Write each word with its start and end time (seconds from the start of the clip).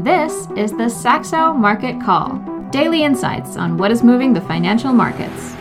This 0.00 0.46
is 0.58 0.72
the 0.72 0.90
Saxo 0.90 1.54
Market 1.54 1.98
Call 2.02 2.36
daily 2.70 3.02
insights 3.02 3.56
on 3.56 3.78
what 3.78 3.90
is 3.90 4.02
moving 4.02 4.34
the 4.34 4.42
financial 4.42 4.92
markets. 4.92 5.54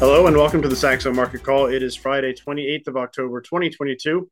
Hello 0.00 0.26
and 0.26 0.36
welcome 0.36 0.60
to 0.60 0.68
the 0.68 0.76
Saxo 0.76 1.14
Market 1.14 1.42
Call. 1.42 1.64
It 1.68 1.82
is 1.82 1.96
Friday, 1.96 2.34
28th 2.34 2.88
of 2.88 2.98
October, 2.98 3.40
2022. 3.40 4.30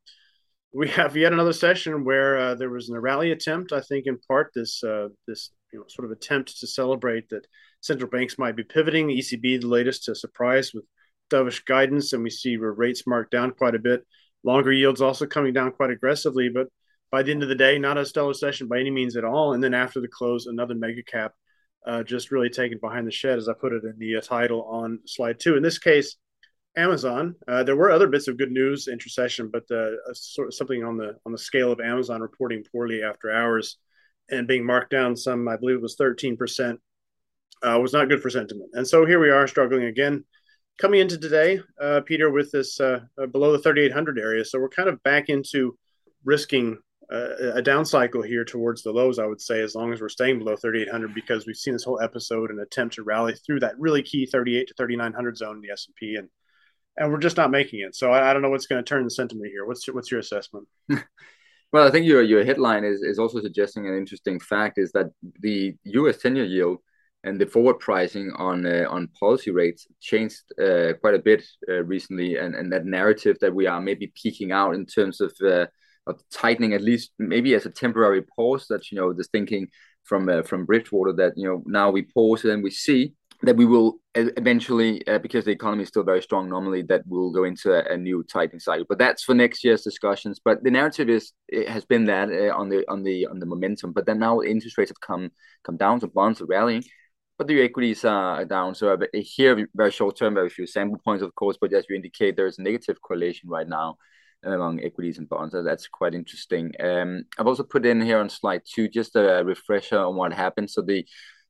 We 0.74 0.88
have 0.88 1.16
yet 1.16 1.32
another 1.32 1.54
session 1.54 2.04
where 2.04 2.36
uh, 2.38 2.54
there 2.56 2.68
was 2.68 2.90
a 2.90 3.00
rally 3.00 3.30
attempt. 3.30 3.72
I 3.72 3.80
think, 3.80 4.04
in 4.06 4.18
part, 4.28 4.50
this 4.54 4.84
uh, 4.84 5.08
this 5.26 5.50
you 5.72 5.78
know, 5.78 5.86
sort 5.88 6.04
of 6.04 6.12
attempt 6.12 6.60
to 6.60 6.66
celebrate 6.66 7.30
that 7.30 7.46
central 7.80 8.10
banks 8.10 8.36
might 8.36 8.54
be 8.54 8.64
pivoting. 8.64 9.06
The 9.06 9.18
ECB, 9.18 9.62
the 9.62 9.66
latest 9.66 10.04
to 10.04 10.14
surprise 10.14 10.74
with 10.74 10.84
dovish 11.34 11.64
guidance, 11.64 12.12
and 12.12 12.22
we 12.22 12.30
see 12.30 12.56
rates 12.56 13.06
marked 13.06 13.30
down 13.30 13.52
quite 13.52 13.74
a 13.74 13.78
bit. 13.78 14.06
Longer 14.42 14.72
yields 14.72 15.00
also 15.00 15.26
coming 15.26 15.52
down 15.52 15.72
quite 15.72 15.90
aggressively, 15.90 16.48
but 16.48 16.68
by 17.10 17.22
the 17.22 17.30
end 17.30 17.42
of 17.42 17.48
the 17.48 17.54
day, 17.54 17.78
not 17.78 17.98
a 17.98 18.04
stellar 18.04 18.34
session 18.34 18.68
by 18.68 18.78
any 18.78 18.90
means 18.90 19.16
at 19.16 19.24
all. 19.24 19.54
And 19.54 19.62
then 19.62 19.74
after 19.74 20.00
the 20.00 20.08
close, 20.08 20.46
another 20.46 20.74
mega 20.74 21.02
cap 21.02 21.32
uh, 21.86 22.02
just 22.02 22.30
really 22.30 22.50
taken 22.50 22.78
behind 22.78 23.06
the 23.06 23.12
shed, 23.12 23.38
as 23.38 23.48
I 23.48 23.52
put 23.54 23.72
it 23.72 23.84
in 23.84 23.94
the 23.98 24.16
uh, 24.16 24.20
title 24.20 24.64
on 24.64 25.00
slide 25.06 25.38
two. 25.40 25.56
In 25.56 25.62
this 25.62 25.78
case, 25.78 26.16
Amazon. 26.76 27.36
Uh, 27.46 27.62
there 27.62 27.76
were 27.76 27.90
other 27.90 28.08
bits 28.08 28.26
of 28.26 28.36
good 28.36 28.50
news 28.50 28.88
intersession, 28.88 29.50
but 29.52 29.62
uh, 29.70 29.90
sort 30.12 30.48
of 30.48 30.54
something 30.54 30.82
on 30.82 30.96
the 30.96 31.16
on 31.24 31.32
the 31.32 31.38
scale 31.38 31.70
of 31.70 31.80
Amazon 31.80 32.20
reporting 32.20 32.64
poorly 32.72 33.02
after 33.02 33.30
hours 33.30 33.78
and 34.30 34.48
being 34.48 34.64
marked 34.64 34.90
down 34.90 35.16
some, 35.16 35.46
I 35.46 35.56
believe 35.56 35.76
it 35.76 35.82
was 35.82 35.96
13 35.96 36.36
percent, 36.36 36.80
uh, 37.62 37.78
was 37.80 37.92
not 37.92 38.08
good 38.08 38.22
for 38.22 38.30
sentiment. 38.30 38.70
And 38.72 38.86
so 38.86 39.06
here 39.06 39.20
we 39.20 39.30
are 39.30 39.46
struggling 39.46 39.84
again 39.84 40.24
coming 40.78 41.00
into 41.00 41.18
today, 41.18 41.60
uh, 41.80 42.00
Peter, 42.04 42.30
with 42.30 42.50
this 42.52 42.80
uh, 42.80 43.00
uh 43.20 43.26
below 43.26 43.52
the 43.52 43.58
3,800 43.58 44.18
area. 44.18 44.44
So 44.44 44.58
we're 44.58 44.68
kind 44.68 44.88
of 44.88 45.02
back 45.02 45.28
into 45.28 45.76
risking 46.24 46.78
uh, 47.12 47.52
a 47.54 47.62
down 47.62 47.84
cycle 47.84 48.22
here 48.22 48.44
towards 48.44 48.82
the 48.82 48.92
lows, 48.92 49.18
I 49.18 49.26
would 49.26 49.40
say, 49.40 49.60
as 49.60 49.74
long 49.74 49.92
as 49.92 50.00
we're 50.00 50.08
staying 50.08 50.38
below 50.38 50.56
3,800, 50.56 51.14
because 51.14 51.46
we've 51.46 51.56
seen 51.56 51.74
this 51.74 51.84
whole 51.84 52.00
episode 52.00 52.50
an 52.50 52.60
attempt 52.60 52.94
to 52.94 53.02
rally 53.02 53.34
through 53.34 53.60
that 53.60 53.78
really 53.78 54.02
key 54.02 54.26
38 54.26 54.68
to 54.68 54.74
3,900 54.74 55.36
zone 55.36 55.56
in 55.56 55.62
the 55.62 55.70
S&P, 55.70 56.16
and 56.16 56.28
and 56.96 57.10
we're 57.10 57.18
just 57.18 57.36
not 57.36 57.50
making 57.50 57.80
it. 57.80 57.94
So 57.96 58.12
I, 58.12 58.30
I 58.30 58.32
don't 58.32 58.42
know 58.42 58.50
what's 58.50 58.66
going 58.66 58.82
to 58.82 58.88
turn 58.88 59.02
the 59.02 59.10
sentiment 59.10 59.50
here. 59.50 59.66
What's 59.66 59.86
your, 59.86 59.96
what's 59.96 60.12
your 60.12 60.20
assessment? 60.20 60.68
well, 61.72 61.86
I 61.86 61.90
think 61.90 62.06
your 62.06 62.22
your 62.22 62.44
headline 62.44 62.84
is 62.84 63.02
is 63.02 63.18
also 63.18 63.40
suggesting 63.40 63.86
an 63.86 63.96
interesting 63.96 64.40
fact 64.40 64.78
is 64.78 64.92
that 64.92 65.10
the 65.40 65.74
U.S. 65.84 66.18
ten-year 66.18 66.44
yield 66.44 66.78
and 67.24 67.40
the 67.40 67.46
forward 67.46 67.78
pricing 67.80 68.30
on 68.36 68.66
uh, 68.66 68.86
on 68.88 69.08
policy 69.18 69.50
rates 69.50 69.86
changed 70.00 70.42
uh, 70.62 70.92
quite 71.00 71.14
a 71.14 71.18
bit 71.18 71.42
uh, 71.68 71.82
recently, 71.82 72.36
and, 72.36 72.54
and 72.54 72.70
that 72.72 72.84
narrative 72.84 73.38
that 73.40 73.54
we 73.54 73.66
are 73.66 73.80
maybe 73.80 74.12
peaking 74.14 74.52
out 74.52 74.74
in 74.74 74.86
terms 74.86 75.20
of 75.20 75.32
uh, 75.42 75.66
of 76.06 76.20
tightening, 76.30 76.74
at 76.74 76.82
least 76.82 77.12
maybe 77.18 77.54
as 77.54 77.66
a 77.66 77.70
temporary 77.70 78.22
pause. 78.22 78.66
That 78.68 78.90
you 78.90 78.98
know 78.98 79.12
the 79.12 79.24
thinking 79.24 79.68
from 80.04 80.28
uh, 80.28 80.42
from 80.42 80.66
Bridgewater 80.66 81.14
that 81.14 81.32
you 81.36 81.48
know 81.48 81.62
now 81.66 81.90
we 81.90 82.02
pause 82.02 82.44
and 82.44 82.62
we 82.62 82.70
see 82.70 83.14
that 83.42 83.56
we 83.56 83.66
will 83.66 83.98
eventually, 84.14 85.06
uh, 85.06 85.18
because 85.18 85.44
the 85.44 85.50
economy 85.50 85.82
is 85.82 85.88
still 85.88 86.04
very 86.04 86.22
strong, 86.22 86.48
normally 86.48 86.80
that 86.82 87.02
we'll 87.06 87.32
go 87.32 87.44
into 87.44 87.74
a, 87.74 87.92
a, 87.92 87.96
new 87.96 88.22
tightening 88.22 88.60
cycle. 88.60 88.86
But 88.88 88.96
that's 88.96 89.24
for 89.24 89.34
next 89.34 89.64
year's 89.64 89.82
discussions. 89.82 90.40
But 90.42 90.62
the 90.62 90.70
narrative 90.70 91.10
is 91.10 91.32
it 91.48 91.68
has 91.68 91.84
been 91.84 92.04
that 92.04 92.30
on 92.54 92.68
the 92.68 92.84
on 92.88 93.02
the 93.02 93.26
on 93.26 93.38
the 93.38 93.46
momentum. 93.46 93.92
But 93.92 94.04
then 94.04 94.18
now 94.18 94.42
interest 94.42 94.76
rates 94.76 94.90
have 94.90 95.00
come 95.00 95.30
come 95.64 95.78
down, 95.78 96.00
so 96.00 96.06
bonds 96.06 96.42
are 96.42 96.46
rallying 96.46 96.84
but 97.38 97.46
the 97.46 97.60
equities 97.60 98.04
are 98.04 98.44
down. 98.44 98.74
So 98.74 98.96
here, 99.12 99.68
very 99.74 99.90
short 99.90 100.16
term, 100.16 100.34
very 100.34 100.50
few 100.50 100.66
sample 100.66 101.00
points, 101.04 101.22
of 101.22 101.34
course, 101.34 101.56
but 101.60 101.72
as 101.72 101.84
you 101.88 101.96
indicate, 101.96 102.36
there's 102.36 102.58
a 102.58 102.62
negative 102.62 103.00
correlation 103.00 103.48
right 103.48 103.68
now 103.68 103.96
among 104.44 104.82
equities 104.82 105.18
and 105.18 105.28
bonds. 105.28 105.52
So 105.52 105.62
that's 105.62 105.88
quite 105.88 106.14
interesting. 106.14 106.72
Um, 106.78 107.24
I've 107.38 107.46
also 107.46 107.62
put 107.62 107.86
in 107.86 108.00
here 108.00 108.18
on 108.18 108.28
slide 108.28 108.62
two 108.64 108.88
just 108.88 109.16
a 109.16 109.42
refresher 109.44 109.98
on 109.98 110.16
what 110.16 110.32
happened. 110.32 110.70
So 110.70 110.82
the 110.82 111.06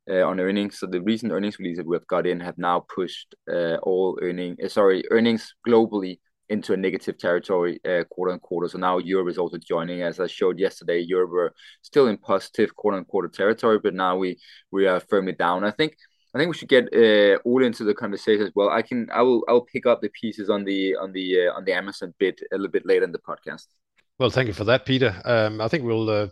uh, 0.09 0.23
on 0.23 0.39
earnings, 0.39 0.78
so 0.78 0.87
the 0.87 1.00
recent 1.00 1.33
earnings 1.33 1.59
release 1.59 1.78
that 1.78 1.87
we've 1.87 2.06
got 2.06 2.27
in 2.27 2.39
have 2.41 2.59
now 2.59 2.84
pushed 2.94 3.34
uh, 3.50 3.77
all 3.77 4.19
earning, 4.21 4.56
uh, 4.62 4.69
sorry, 4.69 5.03
earnings 5.11 5.55
globally 5.67 6.19
into 6.49 6.72
a 6.72 6.77
negative 6.77 7.19
territory 7.19 7.81
uh, 7.88 8.05
quarter 8.05 8.32
on 8.32 8.38
quarter. 8.41 8.69
So 8.69 8.78
now 8.78 8.99
Europe 8.99 9.28
is 9.28 9.38
also 9.38 9.59
joining. 9.59 10.03
As 10.03 10.21
I 10.21 10.27
showed 10.27 10.59
yesterday, 10.59 11.00
Europe 11.00 11.31
were 11.31 11.55
still 11.82 12.06
in 12.09 12.16
positive 12.19 12.75
quarter 12.77 12.99
on 12.99 13.05
quarter 13.05 13.28
territory, 13.28 13.78
but 13.78 13.94
now 13.94 14.16
we 14.16 14.38
we 14.71 14.87
are 14.87 15.00
firmly 15.00 15.32
down. 15.32 15.65
I 15.65 15.71
think 15.71 15.97
I 16.34 16.38
think 16.38 16.49
we 16.49 16.56
should 16.56 16.69
get 16.69 16.93
uh, 16.93 17.38
all 17.44 17.62
into 17.62 17.84
the 17.84 17.94
conversation 17.94 18.47
as 18.47 18.53
well. 18.55 18.69
I 18.69 18.82
can 18.82 19.09
I 19.12 19.22
will 19.22 19.44
I 19.49 19.53
will 19.53 19.66
pick 19.72 19.87
up 19.87 20.00
the 20.00 20.10
pieces 20.10 20.50
on 20.50 20.65
the 20.65 20.97
on 20.97 21.12
the 21.12 21.47
uh, 21.47 21.53
on 21.53 21.65
the 21.65 21.72
Amazon 21.72 22.12
bit 22.19 22.41
a 22.53 22.56
little 22.56 22.72
bit 22.72 22.87
later 22.87 23.05
in 23.05 23.12
the 23.12 23.19
podcast. 23.19 23.66
Well, 24.16 24.30
thank 24.30 24.47
you 24.47 24.54
for 24.54 24.62
that, 24.64 24.86
Peter. 24.86 25.20
Um, 25.25 25.60
I 25.60 25.66
think 25.66 25.82
we'll 25.82 26.08
uh, 26.08 26.28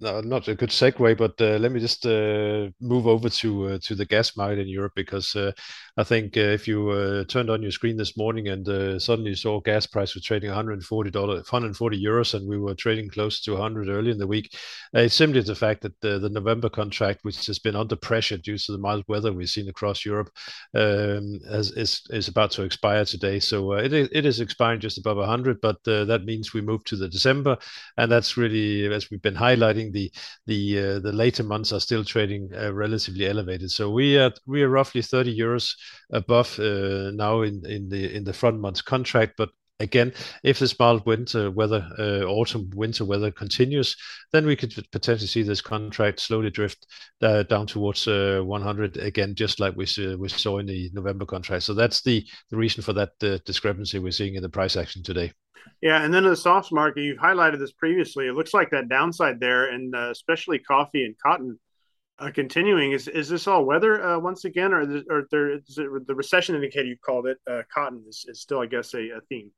not 0.00 0.46
a 0.46 0.54
good 0.54 0.68
segue, 0.68 1.18
but 1.18 1.34
uh, 1.40 1.58
let 1.58 1.72
me 1.72 1.80
just 1.80 2.06
uh, 2.06 2.68
move 2.80 3.08
over 3.08 3.28
to 3.28 3.68
uh, 3.70 3.78
to 3.82 3.96
the 3.96 4.04
gas 4.04 4.36
market 4.36 4.60
in 4.60 4.68
Europe 4.68 4.92
because 4.94 5.34
uh, 5.34 5.50
I 5.96 6.04
think 6.04 6.36
uh, 6.36 6.40
if 6.40 6.68
you 6.68 7.24
turned 7.24 7.50
on 7.50 7.60
your 7.60 7.72
screen 7.72 7.96
this 7.96 8.16
morning 8.16 8.48
and 8.48 9.02
suddenly 9.02 9.34
saw 9.34 9.60
gas 9.60 9.84
price 9.84 10.14
was 10.14 10.22
trading 10.22 10.50
140 10.50 11.10
dollars, 11.10 11.38
140 11.50 12.04
euros, 12.04 12.34
and 12.34 12.48
we 12.48 12.56
were 12.56 12.74
trading 12.74 13.08
close 13.08 13.40
to 13.40 13.54
100 13.54 13.88
early 13.88 14.12
in 14.12 14.18
the 14.18 14.26
week, 14.28 14.56
it's 14.92 15.14
simply 15.14 15.40
the 15.40 15.54
fact 15.56 15.82
that 15.82 16.00
the, 16.02 16.20
the, 16.20 16.28
November 16.28 16.68
contract, 16.68 17.20
which 17.22 17.46
has 17.46 17.58
been 17.58 17.74
under 17.74 17.96
pressure 17.96 18.36
due 18.36 18.58
to 18.58 18.72
the 18.72 18.78
mild 18.78 19.04
weather 19.08 19.32
we've 19.32 19.48
seen 19.48 19.68
across 19.68 20.04
Europe, 20.04 20.30
um, 20.74 21.40
has, 21.50 21.72
is 21.72 22.02
is 22.10 22.28
about 22.28 22.52
to 22.52 22.62
expire 22.62 23.04
today. 23.04 23.40
So 23.40 23.72
it 23.72 23.92
it 23.92 24.24
is 24.24 24.38
expiring 24.40 24.80
just 24.80 24.98
above 24.98 25.16
100, 25.16 25.60
but 25.60 25.82
that 25.84 26.22
means 26.24 26.52
we 26.52 26.60
move 26.60 26.84
to 26.84 26.96
the 26.96 27.08
December, 27.24 27.56
and 27.96 28.10
that's 28.12 28.36
really 28.36 28.92
as 28.92 29.10
we've 29.10 29.22
been 29.22 29.34
highlighting 29.34 29.92
the 29.92 30.12
the 30.46 30.78
uh, 30.78 30.98
the 31.00 31.12
later 31.12 31.42
months 31.42 31.72
are 31.72 31.80
still 31.80 32.04
trading 32.04 32.50
uh, 32.54 32.72
relatively 32.72 33.26
elevated. 33.26 33.70
So 33.70 33.90
we 33.90 34.18
are 34.18 34.32
we 34.46 34.62
are 34.62 34.68
roughly 34.68 35.02
30 35.02 35.38
euros 35.38 35.74
above 36.12 36.58
uh, 36.58 37.10
now 37.12 37.42
in 37.42 37.64
in 37.66 37.88
the 37.88 38.14
in 38.14 38.24
the 38.24 38.32
front 38.32 38.60
months 38.60 38.82
contract, 38.82 39.34
but 39.36 39.50
again, 39.80 40.12
if 40.42 40.58
this 40.58 40.78
mild 40.78 41.04
winter 41.06 41.50
weather, 41.50 41.88
uh, 41.98 42.22
autumn 42.24 42.70
winter 42.74 43.04
weather 43.04 43.30
continues, 43.30 43.96
then 44.32 44.46
we 44.46 44.56
could 44.56 44.74
potentially 44.92 45.26
see 45.26 45.42
this 45.42 45.60
contract 45.60 46.20
slowly 46.20 46.50
drift 46.50 46.86
uh, 47.22 47.42
down 47.44 47.66
towards 47.66 48.06
uh, 48.06 48.40
100 48.44 48.96
again, 48.98 49.34
just 49.34 49.60
like 49.60 49.76
we, 49.76 49.86
we 50.18 50.28
saw 50.28 50.58
in 50.58 50.66
the 50.66 50.90
November 50.92 51.26
contract. 51.26 51.64
So 51.64 51.74
that's 51.74 52.02
the, 52.02 52.24
the 52.50 52.56
reason 52.56 52.82
for 52.82 52.92
that 52.94 53.10
uh, 53.22 53.38
discrepancy 53.44 53.98
we're 53.98 54.12
seeing 54.12 54.34
in 54.34 54.42
the 54.42 54.48
price 54.48 54.76
action 54.76 55.02
today. 55.02 55.32
Yeah, 55.80 56.02
and 56.02 56.12
then 56.12 56.24
in 56.24 56.30
the 56.30 56.36
soft 56.36 56.72
market, 56.72 57.02
you've 57.02 57.18
highlighted 57.18 57.58
this 57.58 57.72
previously. 57.72 58.26
It 58.26 58.34
looks 58.34 58.54
like 58.54 58.70
that 58.70 58.88
downside 58.88 59.40
there, 59.40 59.70
and 59.70 59.94
uh, 59.94 60.10
especially 60.10 60.58
coffee 60.58 61.04
and 61.04 61.14
cotton 61.18 61.58
uh, 62.18 62.30
continuing. 62.34 62.92
Is 62.92 63.08
is 63.08 63.28
this 63.28 63.46
all 63.46 63.64
weather 63.64 64.02
uh, 64.02 64.18
once 64.18 64.44
again, 64.44 64.72
or, 64.72 64.82
or 65.10 65.26
there 65.30 65.58
the 65.68 66.14
recession 66.14 66.54
indicator 66.54 66.86
you 66.86 66.96
called 67.04 67.26
it? 67.26 67.38
Uh, 67.50 67.62
cotton 67.72 68.04
is, 68.08 68.24
is 68.28 68.40
still, 68.40 68.60
I 68.60 68.66
guess, 68.66 68.94
a, 68.94 68.98
a 68.98 69.20
theme. 69.28 69.50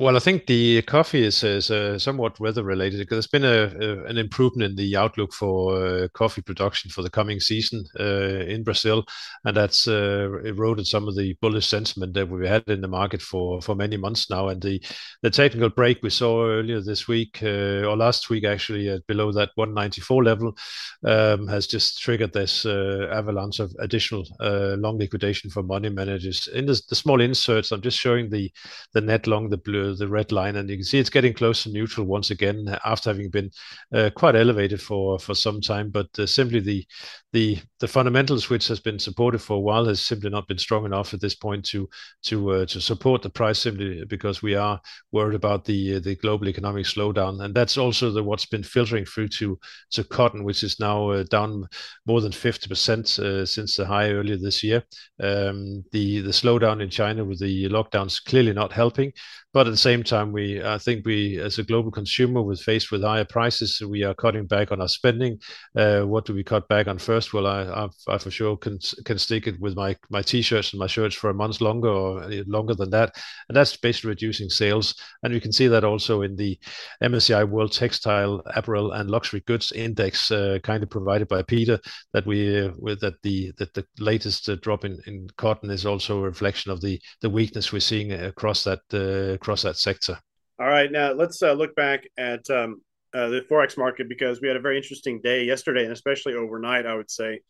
Well, 0.00 0.16
I 0.16 0.18
think 0.18 0.46
the 0.46 0.82
coffee 0.82 1.22
is, 1.22 1.44
is 1.44 1.70
uh, 1.70 2.00
somewhat 2.00 2.40
weather 2.40 2.64
related 2.64 2.98
because 2.98 3.14
there's 3.14 3.28
been 3.28 3.44
a, 3.44 3.72
a, 3.80 4.04
an 4.06 4.18
improvement 4.18 4.70
in 4.70 4.76
the 4.76 4.96
outlook 4.96 5.32
for 5.32 5.76
uh, 5.76 6.08
coffee 6.14 6.42
production 6.42 6.90
for 6.90 7.02
the 7.02 7.10
coming 7.10 7.38
season 7.38 7.84
uh, 8.00 8.44
in 8.44 8.64
Brazil, 8.64 9.04
and 9.44 9.56
that's 9.56 9.86
uh, 9.86 10.40
eroded 10.44 10.88
some 10.88 11.06
of 11.06 11.14
the 11.14 11.34
bullish 11.40 11.68
sentiment 11.68 12.12
that 12.14 12.28
we've 12.28 12.48
had 12.48 12.64
in 12.66 12.80
the 12.80 12.88
market 12.88 13.22
for, 13.22 13.62
for 13.62 13.76
many 13.76 13.96
months 13.96 14.28
now. 14.28 14.48
And 14.48 14.60
the, 14.60 14.82
the 15.22 15.30
technical 15.30 15.68
break 15.68 16.02
we 16.02 16.10
saw 16.10 16.44
earlier 16.44 16.80
this 16.80 17.06
week 17.06 17.38
uh, 17.44 17.86
or 17.86 17.96
last 17.96 18.28
week 18.30 18.44
actually 18.44 18.88
at 18.88 19.06
below 19.06 19.30
that 19.30 19.50
194 19.54 20.24
level 20.24 20.56
um, 21.04 21.46
has 21.46 21.68
just 21.68 22.02
triggered 22.02 22.32
this 22.32 22.66
uh, 22.66 23.10
avalanche 23.12 23.60
of 23.60 23.72
additional 23.78 24.24
long 24.40 24.98
liquidation 24.98 25.50
for 25.50 25.62
money 25.62 25.88
managers. 25.88 26.48
In 26.48 26.66
the 26.66 26.74
small 26.74 27.20
inserts, 27.20 27.70
I'm 27.70 27.80
just 27.80 28.00
showing 28.00 28.28
the 28.28 28.50
the 28.92 29.00
net 29.00 29.28
long 29.28 29.50
the 29.50 29.56
blue 29.56 29.83
the 29.92 30.08
red 30.08 30.32
line, 30.32 30.56
and 30.56 30.70
you 30.70 30.76
can 30.76 30.84
see 30.84 30.98
it's 30.98 31.10
getting 31.10 31.34
close 31.34 31.62
to 31.64 31.70
neutral 31.70 32.06
once 32.06 32.30
again 32.30 32.78
after 32.84 33.10
having 33.10 33.28
been 33.28 33.50
uh, 33.94 34.10
quite 34.14 34.36
elevated 34.36 34.80
for 34.80 35.18
for 35.18 35.34
some 35.34 35.60
time. 35.60 35.90
But 35.90 36.08
uh, 36.18 36.26
simply 36.26 36.60
the 36.60 36.86
the 37.32 37.58
the 37.80 37.88
fundamentals, 37.88 38.48
which 38.48 38.68
has 38.68 38.80
been 38.80 38.98
supported 38.98 39.40
for 39.40 39.56
a 39.56 39.60
while, 39.60 39.84
has 39.86 40.00
simply 40.00 40.30
not 40.30 40.48
been 40.48 40.58
strong 40.58 40.86
enough 40.86 41.12
at 41.12 41.20
this 41.20 41.34
point 41.34 41.64
to 41.66 41.88
to 42.22 42.50
uh, 42.52 42.66
to 42.66 42.80
support 42.80 43.22
the 43.22 43.30
price 43.30 43.58
simply 43.58 44.04
because 44.06 44.40
we 44.40 44.54
are 44.54 44.80
worried 45.12 45.34
about 45.34 45.64
the 45.64 45.98
the 45.98 46.14
global 46.14 46.48
economic 46.48 46.86
slowdown, 46.86 47.44
and 47.44 47.54
that's 47.54 47.76
also 47.76 48.10
the 48.10 48.22
what's 48.22 48.46
been 48.46 48.62
filtering 48.62 49.04
through 49.04 49.28
to 49.28 49.58
to 49.90 50.04
cotton, 50.04 50.44
which 50.44 50.62
is 50.62 50.80
now 50.80 51.10
uh, 51.10 51.24
down 51.24 51.66
more 52.06 52.20
than 52.20 52.32
fifty 52.32 52.68
percent 52.68 53.18
uh, 53.18 53.44
since 53.44 53.76
the 53.76 53.84
high 53.84 54.10
earlier 54.10 54.36
this 54.36 54.62
year. 54.62 54.82
Um, 55.20 55.84
the 55.92 56.20
the 56.20 56.30
slowdown 56.30 56.82
in 56.82 56.90
China 56.90 57.24
with 57.24 57.40
the 57.40 57.68
lockdowns 57.68 58.24
clearly 58.24 58.52
not 58.52 58.72
helping, 58.72 59.12
but 59.54 59.68
at 59.68 59.70
the 59.70 59.76
same 59.76 60.02
time, 60.02 60.32
we 60.32 60.60
I 60.62 60.78
think 60.78 61.06
we 61.06 61.38
as 61.38 61.58
a 61.60 61.62
global 61.62 61.92
consumer, 61.92 62.42
with 62.42 62.60
faced 62.60 62.90
with 62.90 63.04
higher 63.04 63.24
prices, 63.24 63.80
we 63.80 64.02
are 64.02 64.12
cutting 64.12 64.46
back 64.46 64.72
on 64.72 64.80
our 64.80 64.88
spending. 64.88 65.38
Uh, 65.76 66.02
what 66.02 66.24
do 66.24 66.34
we 66.34 66.42
cut 66.42 66.66
back 66.66 66.88
on 66.88 66.98
first? 66.98 67.32
Well, 67.32 67.46
I, 67.46 67.62
I, 67.62 67.88
I 68.08 68.18
for 68.18 68.32
sure 68.32 68.56
can 68.56 68.80
can 69.04 69.16
stick 69.16 69.46
it 69.46 69.60
with 69.60 69.76
my 69.76 69.96
my 70.10 70.22
t-shirts 70.22 70.72
and 70.72 70.80
my 70.80 70.88
shirts 70.88 71.14
for 71.14 71.30
a 71.30 71.34
month 71.34 71.60
longer 71.60 71.88
or 71.88 72.28
longer 72.48 72.74
than 72.74 72.90
that, 72.90 73.14
and 73.48 73.56
that's 73.56 73.76
basically 73.76 74.10
reducing 74.10 74.50
sales. 74.50 74.92
And 75.22 75.32
we 75.32 75.38
can 75.40 75.52
see 75.52 75.68
that 75.68 75.84
also 75.84 76.22
in 76.22 76.34
the 76.34 76.58
MSCI 77.00 77.48
World 77.48 77.70
Textile, 77.70 78.42
Apparel, 78.56 78.90
and 78.90 79.08
Luxury 79.08 79.44
Goods 79.46 79.70
Index, 79.70 80.32
uh, 80.32 80.58
kind 80.64 80.82
of 80.82 80.90
provided 80.90 81.28
by 81.28 81.42
Peter, 81.42 81.78
that 82.12 82.26
we 82.26 82.60
uh, 82.60 82.72
that 83.00 83.14
the 83.22 83.52
that 83.58 83.72
the 83.74 83.86
latest 84.00 84.48
uh, 84.48 84.56
drop 84.56 84.84
in, 84.84 84.98
in 85.06 85.28
cotton 85.36 85.70
is 85.70 85.86
also 85.86 86.18
a 86.18 86.22
reflection 86.22 86.72
of 86.72 86.80
the 86.80 87.00
the 87.20 87.30
weakness 87.30 87.72
we're 87.72 87.78
seeing 87.78 88.10
across 88.12 88.64
that 88.64 88.80
uh, 88.92 89.38
across 89.44 89.62
that 89.62 89.76
sector. 89.76 90.18
All 90.58 90.66
right, 90.66 90.90
now 90.90 91.12
let's 91.12 91.42
uh, 91.42 91.52
look 91.52 91.76
back 91.76 92.06
at 92.16 92.48
um, 92.48 92.80
uh, 93.12 93.28
the 93.28 93.42
forex 93.50 93.76
market 93.76 94.08
because 94.08 94.40
we 94.40 94.48
had 94.48 94.56
a 94.56 94.60
very 94.60 94.78
interesting 94.78 95.20
day 95.22 95.44
yesterday, 95.44 95.84
and 95.84 95.92
especially 95.92 96.34
overnight, 96.34 96.86
I 96.86 96.94
would 96.94 97.10
say. 97.10 97.40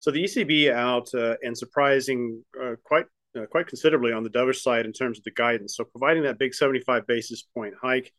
So 0.00 0.10
the 0.10 0.24
ECB 0.24 0.72
out 0.72 1.08
uh, 1.14 1.36
and 1.42 1.56
surprising 1.56 2.42
uh, 2.60 2.76
quite 2.82 3.04
uh, 3.36 3.46
quite 3.46 3.66
considerably 3.66 4.12
on 4.12 4.24
the 4.24 4.30
dovish 4.30 4.60
side 4.62 4.86
in 4.86 4.92
terms 4.92 5.18
of 5.18 5.24
the 5.24 5.30
guidance. 5.30 5.76
So 5.76 5.84
providing 5.84 6.22
that 6.24 6.38
big 6.38 6.54
75 6.54 7.06
basis 7.06 7.42
point 7.54 7.74
hike, 7.80 8.12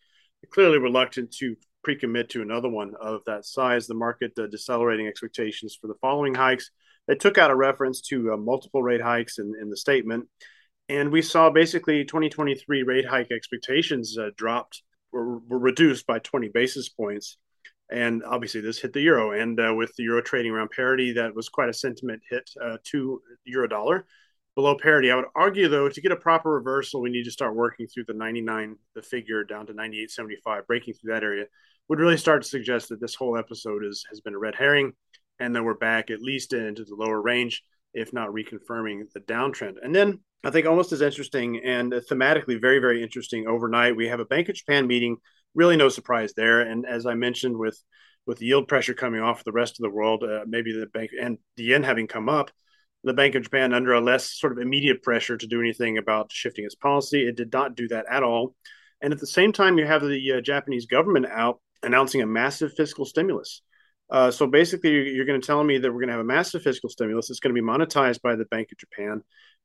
clearly 0.52 0.78
reluctant 0.78 1.32
to 1.40 1.56
pre-commit 1.84 2.30
to 2.30 2.42
another 2.42 2.70
one 2.70 2.94
of 3.02 3.22
that 3.26 3.46
size. 3.46 3.86
The 3.86 3.94
market 3.94 4.36
decelerating 4.36 5.08
expectations 5.08 5.78
for 5.80 5.88
the 5.88 5.96
following 6.02 6.34
hikes. 6.34 6.72
They 7.08 7.16
took 7.16 7.38
out 7.38 7.52
a 7.52 7.56
reference 7.56 8.02
to 8.10 8.36
multiple 8.38 8.82
rate 8.82 9.02
hikes 9.02 9.38
in, 9.38 9.54
in 9.62 9.70
the 9.70 9.78
statement 9.78 10.28
and 10.90 11.12
we 11.12 11.22
saw 11.22 11.50
basically 11.50 12.04
2023 12.04 12.84
rate 12.84 13.06
hike 13.06 13.32
expectations 13.32 14.18
uh, 14.18 14.30
dropped 14.36 14.84
were, 15.12 15.40
were, 15.40 15.60
reduced 15.60 16.06
by 16.06 16.20
20 16.20 16.50
basis 16.50 16.90
points. 16.90 17.38
And 17.90 18.24
obviously 18.24 18.62
this 18.62 18.80
hit 18.80 18.94
the 18.94 19.02
euro. 19.02 19.32
And 19.32 19.60
uh, 19.60 19.74
with 19.76 19.96
the 19.96 20.04
euro 20.04 20.22
trading 20.22 20.52
around 20.52 20.72
parity 20.72 21.14
that 21.14 21.36
was 21.36 21.50
quite 21.50 21.70
a 21.70 21.74
sentiment 21.74 22.22
hit 22.30 22.50
uh, 22.62 22.78
to 22.86 23.22
euro 23.46 23.68
dollar. 23.68 24.06
Below 24.56 24.78
parity 24.78 25.10
i 25.10 25.16
would 25.16 25.26
argue 25.36 25.68
though 25.68 25.90
to 25.90 26.02
get 26.02 26.12
a 26.12 26.16
proper 26.16 26.52
reversal 26.52 27.02
we 27.02 27.10
need 27.10 27.24
to 27.24 27.32
start 27.32 27.56
working 27.56 27.88
through 27.88 28.04
the 28.06 28.14
99 28.14 28.76
the 28.94 29.02
figure 29.02 29.44
down 29.44 29.66
to 29.66 29.74
98.75 29.74 30.68
breaking 30.68 30.94
through 30.94 31.14
that 31.14 31.24
area. 31.24 31.46
Would 31.90 32.00
really 32.00 32.18
start 32.18 32.44
to 32.44 32.48
suggest 32.48 32.90
that 32.90 33.02
this 33.02 33.16
whole 33.16 33.38
episode 33.38 33.84
is 33.84 34.06
has 34.10 34.22
been 34.22 34.36
a 34.36 34.40
red 34.40 34.56
herring 34.56 34.94
and 35.40 35.56
that 35.56 35.64
we're 35.64 35.74
back 35.74 36.12
at 36.12 36.22
least 36.22 36.54
into 36.54 36.84
the 36.84 36.96
lower 36.96 37.22
range 37.22 37.64
if 37.94 38.12
not 38.12 38.30
reconfirming 38.30 39.12
the 39.14 39.20
downtrend. 39.22 39.76
And 39.82 39.94
then 39.94 40.20
I 40.44 40.52
think 40.52 40.68
almost 40.68 40.92
as 40.92 41.02
interesting 41.02 41.64
and 41.64 41.94
thematically 41.94 42.60
very, 42.60 42.80
very 42.80 43.02
interesting 43.02 43.48
overnight. 43.48 43.96
We 43.96 44.10
have 44.10 44.20
a 44.20 44.26
Bank 44.26 44.50
of 44.50 44.56
Japan 44.56 44.88
meeting, 44.88 45.18
really 45.56 45.78
no 45.78 45.90
surprise 45.90 46.34
there. 46.34 46.62
And 46.62 46.86
as 46.86 47.06
I 47.06 47.14
mentioned, 47.16 47.58
with 47.58 47.82
with 48.26 48.42
yield 48.42 48.68
pressure 48.68 48.94
coming 48.94 49.22
off 49.22 49.44
the 49.44 49.52
rest 49.52 49.80
of 49.80 49.84
the 49.84 49.90
world, 49.90 50.24
uh, 50.24 50.46
maybe 50.48 50.72
the 50.72 50.88
bank 50.88 51.12
and 51.20 51.38
the 51.58 51.64
yen 51.64 51.84
having 51.84 52.08
come 52.08 52.30
up, 52.30 52.52
the 53.04 53.14
Bank 53.14 53.36
of 53.36 53.44
Japan 53.44 53.74
under 53.74 53.94
a 53.94 54.02
less 54.02 54.40
sort 54.40 54.54
of 54.54 54.60
immediate 54.60 55.04
pressure 55.04 55.38
to 55.38 55.48
do 55.48 55.60
anything 55.60 55.98
about 55.98 56.32
shifting 56.32 56.66
its 56.66 56.76
policy. 56.76 57.28
It 57.28 57.36
did 57.36 57.52
not 57.52 57.76
do 57.76 57.88
that 57.90 58.06
at 58.10 58.24
all. 58.24 58.56
And 59.02 59.12
at 59.12 59.20
the 59.20 59.28
same 59.28 59.52
time, 59.52 59.78
you 59.78 59.86
have 59.86 60.02
the 60.02 60.34
uh, 60.38 60.42
Japanese 60.42 60.86
government 60.86 61.26
out 61.26 61.60
announcing 61.84 62.22
a 62.22 62.26
massive 62.26 62.74
fiscal 62.74 63.06
stimulus. 63.06 63.62
Uh, 64.10 64.32
so 64.32 64.48
basically, 64.48 65.12
you're 65.12 65.26
going 65.26 65.40
to 65.40 65.46
tell 65.46 65.64
me 65.64 65.78
that 65.78 65.92
we're 65.92 66.00
going 66.00 66.08
to 66.08 66.14
have 66.14 66.22
a 66.22 66.26
massive 66.26 66.62
fiscal 66.62 66.90
stimulus. 66.90 67.30
It's 67.30 67.40
going 67.40 67.54
to 67.54 67.62
be 67.62 67.68
monetized 67.68 68.22
by 68.22 68.36
the 68.36 68.46
Bank 68.46 68.70
of 68.72 68.78
Japan. 68.78 69.22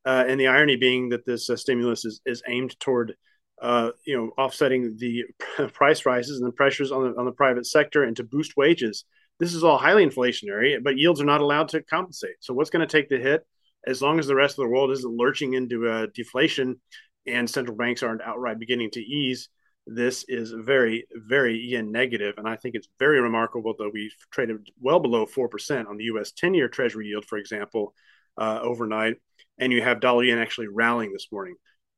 Uh, 0.08 0.24
and 0.26 0.40
the 0.40 0.46
irony 0.46 0.76
being 0.76 1.10
that 1.10 1.26
this 1.26 1.50
uh, 1.50 1.56
stimulus 1.56 2.06
is, 2.06 2.22
is 2.24 2.42
aimed 2.48 2.80
toward, 2.80 3.14
uh, 3.60 3.90
you 4.06 4.16
know, 4.16 4.30
offsetting 4.42 4.96
the 4.96 5.22
price 5.74 6.06
rises 6.06 6.38
and 6.38 6.48
the 6.48 6.52
pressures 6.52 6.90
on 6.90 7.02
the, 7.02 7.18
on 7.18 7.26
the 7.26 7.32
private 7.32 7.66
sector 7.66 8.04
and 8.04 8.16
to 8.16 8.24
boost 8.24 8.56
wages. 8.56 9.04
This 9.38 9.52
is 9.52 9.62
all 9.62 9.76
highly 9.76 10.06
inflationary, 10.06 10.82
but 10.82 10.96
yields 10.96 11.20
are 11.20 11.26
not 11.26 11.42
allowed 11.42 11.68
to 11.68 11.82
compensate. 11.82 12.36
So 12.40 12.54
what's 12.54 12.70
going 12.70 12.88
to 12.88 12.90
take 12.90 13.10
the 13.10 13.18
hit? 13.18 13.46
As 13.86 14.00
long 14.00 14.18
as 14.18 14.26
the 14.26 14.34
rest 14.34 14.52
of 14.52 14.62
the 14.62 14.70
world 14.70 14.92
isn't 14.92 15.16
lurching 15.16 15.52
into 15.52 15.92
a 15.92 16.06
deflation 16.06 16.80
and 17.26 17.48
central 17.48 17.76
banks 17.76 18.02
aren't 18.02 18.22
outright 18.22 18.58
beginning 18.58 18.92
to 18.92 19.02
ease, 19.02 19.50
this 19.86 20.24
is 20.26 20.52
very, 20.52 21.06
very 21.12 21.58
yen 21.58 21.92
negative. 21.92 22.36
And 22.38 22.48
I 22.48 22.56
think 22.56 22.76
it's 22.76 22.88
very 22.98 23.20
remarkable 23.20 23.74
that 23.78 23.90
we've 23.92 24.16
traded 24.30 24.70
well 24.80 25.00
below 25.00 25.26
4% 25.26 25.86
on 25.86 25.98
the 25.98 26.04
US 26.04 26.32
10 26.32 26.54
year 26.54 26.68
Treasury 26.68 27.08
yield, 27.08 27.26
for 27.26 27.36
example, 27.36 27.92
uh, 28.38 28.60
overnight 28.62 29.16
and 29.58 29.72
you 29.72 29.82
have 29.82 30.00
dollar 30.00 30.24
yen 30.24 30.38
actually 30.38 30.68
rallying 30.68 31.12
this 31.12 31.28
morning. 31.32 31.54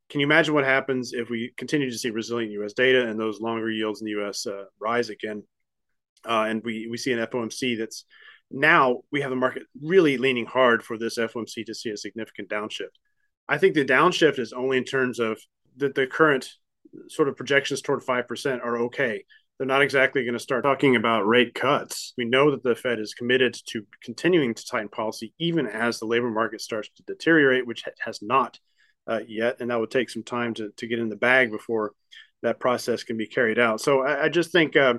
Can 0.09 0.21
you 0.21 0.27
imagine 0.27 0.55
what 0.55 0.65
happens 0.65 1.13
if 1.13 1.31
we 1.31 1.53
continue 1.57 1.91
to 1.91 1.99
see 1.99 2.11
resilient 2.11 2.53
U.S. 2.53 2.73
data 2.73 3.07
and 3.07 3.19
those 3.19 3.41
longer 3.41 3.71
yields 3.71 4.01
in 4.01 4.07
the 4.07 4.13
U.S. 4.13 4.47
Uh, 4.47 4.65
rise 4.81 5.09
again, 5.09 5.45
uh, 6.29 6.47
and 6.49 6.63
we 6.65 6.89
we 6.91 6.97
see 6.97 7.13
an 7.13 7.25
FOMC 7.25 7.79
that's 7.79 8.05
now 8.51 9.03
we 9.13 9.21
have 9.21 9.31
the 9.31 9.37
market 9.37 9.63
really 9.81 10.19
leaning 10.19 10.47
hard 10.47 10.83
for 10.83 10.99
this 10.99 11.17
FOMC 11.17 11.65
to 11.67 11.75
see 11.75 11.91
a 11.91 11.97
significant 11.97 12.49
downshift. 12.49 12.97
I 13.49 13.59
think 13.59 13.75
the 13.75 13.85
downshift 13.85 14.39
is 14.39 14.53
only 14.53 14.79
in 14.79 14.85
terms 14.85 15.21
of 15.21 15.41
that 15.77 15.95
the 15.95 16.07
current 16.07 16.51
sort 17.09 17.29
of 17.29 17.37
projections 17.37 17.81
toward 17.81 18.03
five 18.03 18.27
percent 18.27 18.63
are 18.63 18.79
okay 18.79 19.25
they're 19.61 19.67
not 19.67 19.83
exactly 19.83 20.25
going 20.25 20.33
to 20.33 20.39
start 20.39 20.65
talking 20.65 20.97
about 20.97 21.27
rate 21.27 21.53
cuts. 21.53 22.15
We 22.17 22.25
know 22.25 22.51
that 22.51 22.63
the 22.63 22.75
Fed 22.75 22.99
is 22.99 23.13
committed 23.13 23.55
to 23.67 23.87
continuing 24.03 24.55
to 24.55 24.65
tighten 24.65 24.89
policy 24.89 25.35
even 25.39 25.67
as 25.67 25.99
the 25.99 26.07
labor 26.07 26.31
market 26.31 26.63
starts 26.63 26.89
to 26.97 27.03
deteriorate, 27.03 27.67
which 27.67 27.85
has 28.03 28.23
not 28.23 28.59
uh, 29.07 29.21
yet. 29.29 29.61
And 29.61 29.71
that 29.71 29.79
would 29.79 29.91
take 29.91 30.09
some 30.09 30.23
time 30.23 30.55
to, 30.55 30.71
to 30.79 30.87
get 30.87 30.99
in 30.99 31.11
the 31.11 31.17
bag 31.17 31.51
before 31.51 31.93
that 32.41 32.59
process 32.59 33.03
can 33.03 33.19
be 33.19 33.27
carried 33.27 33.59
out. 33.59 33.83
So 33.83 34.01
I, 34.01 34.25
I 34.25 34.29
just 34.31 34.51
think 34.51 34.77
uh, 34.77 34.95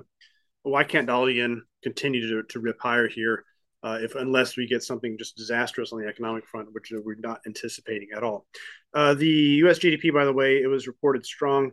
why 0.62 0.84
can't 0.84 1.08
yen 1.08 1.62
continue 1.82 2.28
to, 2.28 2.44
to 2.50 2.60
rip 2.60 2.80
higher 2.80 3.08
here? 3.08 3.44
Uh, 3.82 3.98
if 4.00 4.14
unless 4.14 4.56
we 4.56 4.68
get 4.68 4.84
something 4.84 5.18
just 5.18 5.36
disastrous 5.36 5.92
on 5.92 6.00
the 6.00 6.06
economic 6.06 6.46
front, 6.46 6.72
which 6.72 6.92
we're 7.04 7.16
not 7.16 7.40
anticipating 7.48 8.10
at 8.16 8.22
all. 8.22 8.46
Uh, 8.94 9.12
the 9.12 9.26
U.S. 9.26 9.80
GDP, 9.80 10.14
by 10.14 10.24
the 10.24 10.32
way, 10.32 10.62
it 10.62 10.68
was 10.68 10.86
reported 10.86 11.26
strong 11.26 11.72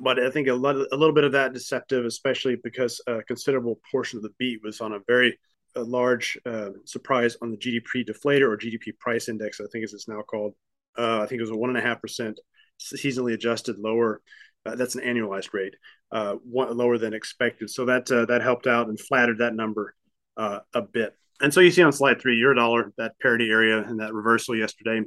but 0.00 0.18
I 0.18 0.30
think 0.30 0.48
a, 0.48 0.54
lot, 0.54 0.76
a 0.76 0.96
little 0.96 1.14
bit 1.14 1.24
of 1.24 1.32
that 1.32 1.52
deceptive, 1.52 2.04
especially 2.04 2.56
because 2.62 3.00
a 3.06 3.22
considerable 3.22 3.80
portion 3.90 4.18
of 4.18 4.22
the 4.22 4.34
beat 4.38 4.60
was 4.62 4.80
on 4.80 4.92
a 4.92 4.98
very 5.06 5.38
a 5.76 5.82
large 5.82 6.38
uh, 6.46 6.70
surprise 6.84 7.36
on 7.42 7.50
the 7.50 7.56
GDP 7.56 8.06
deflator 8.06 8.42
or 8.42 8.56
GDP 8.56 8.96
price 8.98 9.28
index, 9.28 9.60
I 9.60 9.64
think 9.72 9.84
as 9.84 9.92
it's 9.92 10.08
now 10.08 10.22
called. 10.22 10.54
Uh, 10.96 11.20
I 11.22 11.26
think 11.26 11.40
it 11.40 11.42
was 11.42 11.50
a 11.50 11.56
one 11.56 11.70
and 11.70 11.78
a 11.78 11.82
half 11.82 12.00
percent 12.00 12.38
seasonally 12.80 13.34
adjusted 13.34 13.78
lower. 13.78 14.20
Uh, 14.66 14.76
that's 14.76 14.94
an 14.94 15.02
annualized 15.02 15.52
rate, 15.52 15.74
uh, 16.12 16.34
one, 16.44 16.74
lower 16.76 16.96
than 16.96 17.12
expected. 17.12 17.68
So 17.70 17.84
that 17.86 18.10
uh, 18.10 18.24
that 18.26 18.42
helped 18.42 18.66
out 18.66 18.88
and 18.88 18.98
flattered 18.98 19.38
that 19.38 19.54
number 19.54 19.94
uh, 20.36 20.60
a 20.72 20.82
bit. 20.82 21.14
And 21.40 21.52
so 21.52 21.60
you 21.60 21.70
see 21.70 21.82
on 21.82 21.92
slide 21.92 22.20
three, 22.20 22.36
euro 22.36 22.54
dollar 22.54 22.92
that 22.96 23.18
parity 23.20 23.50
area 23.50 23.78
and 23.78 24.00
that 24.00 24.14
reversal 24.14 24.56
yesterday. 24.56 25.02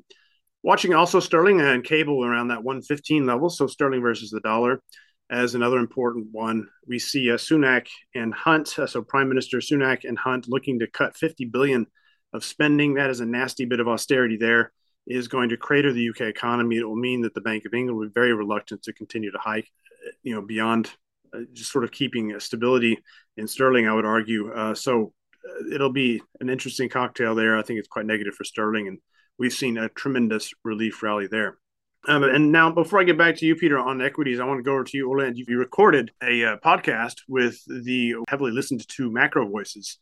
Watching 0.64 0.94
also 0.94 1.20
sterling 1.20 1.62
and 1.62 1.84
cable 1.84 2.26
around 2.26 2.50
that 2.50 2.64
115 2.64 3.26
level. 3.26 3.50
So 3.50 3.68
sterling 3.68 4.02
versus 4.02 4.32
the 4.32 4.42
dollar 4.42 4.82
as 5.30 5.56
another 5.56 5.78
important 5.78 6.28
one. 6.32 6.68
We 6.88 7.00
see 7.00 7.32
uh, 7.32 7.36
Sunak 7.36 7.88
and 8.16 8.34
Hunt, 8.34 8.78
uh, 8.80 8.88
so 8.88 9.02
Prime 9.02 9.30
Minister 9.30 9.58
Sunak 9.58 10.04
and 10.04 10.18
Hunt 10.18 10.48
looking 10.48 10.80
to 10.80 10.88
cut 10.88 11.18
50 11.18 11.46
billion 11.46 11.86
of 12.34 12.44
spending. 12.44 12.96
That 12.96 13.10
is 13.10 13.20
a 13.20 13.26
nasty 13.26 13.66
bit 13.66 13.80
of 13.80 13.88
austerity 13.88 14.38
there. 14.38 14.72
Is 15.06 15.30
going 15.30 15.50
to 15.50 15.58
crater 15.58 15.94
the 15.94 16.10
UK 16.10 16.22
economy. 16.22 16.78
It 16.78 16.84
will 16.84 16.98
mean 16.98 17.22
that 17.22 17.34
the 17.34 17.40
Bank 17.40 17.64
of 17.66 17.74
England 17.74 17.98
will 17.98 18.08
be 18.08 18.12
very 18.14 18.34
reluctant 18.34 18.84
to 18.84 18.94
continue 18.94 19.32
to 19.32 19.38
hike, 19.38 19.70
uh, 20.06 20.12
you 20.22 20.36
know, 20.36 20.42
beyond 20.42 20.92
uh, 21.34 21.40
just 21.54 21.72
sort 21.72 21.86
of 21.86 21.92
keeping 21.92 22.38
stability 22.42 23.00
in 23.38 23.48
sterling. 23.48 23.88
I 23.88 23.94
would 23.94 24.06
argue. 24.06 24.52
Uh, 24.52 24.76
so 24.76 25.14
uh, 25.50 25.74
it'll 25.74 25.94
be 25.94 26.22
an 26.42 26.50
interesting 26.50 26.90
cocktail 26.90 27.36
there. 27.36 27.58
I 27.58 27.62
think 27.62 27.80
it's 27.80 27.88
quite 27.88 28.06
negative 28.06 28.36
for 28.36 28.44
sterling 28.44 28.90
and 28.90 28.98
we've 29.38 29.54
seen 29.54 29.78
a 29.78 29.90
tremendous 29.90 30.52
relief 30.64 31.04
rally 31.04 31.28
there. 31.28 31.58
Um, 32.08 32.24
and 32.24 32.52
now, 32.52 32.72
before 32.72 33.00
I 33.00 33.04
get 33.04 33.18
back 33.18 33.36
to 33.38 33.46
you, 33.46 33.56
Peter, 33.56 33.78
on 33.78 34.02
equities, 34.02 34.40
I 34.40 34.46
want 34.46 34.58
to 34.60 34.64
go 34.64 34.74
over 34.74 34.84
to 34.86 34.98
you, 34.98 35.10
Ole. 35.10 35.32
You 35.34 35.58
recorded 35.58 36.12
a 36.24 36.46
uh, 36.46 36.58
podcast 36.58 37.22
with 37.28 37.62
the 37.66 38.16
heavily 38.30 38.52
listened 38.52 38.88
to 38.88 39.12
Macro 39.12 39.48
Voices. 39.48 39.98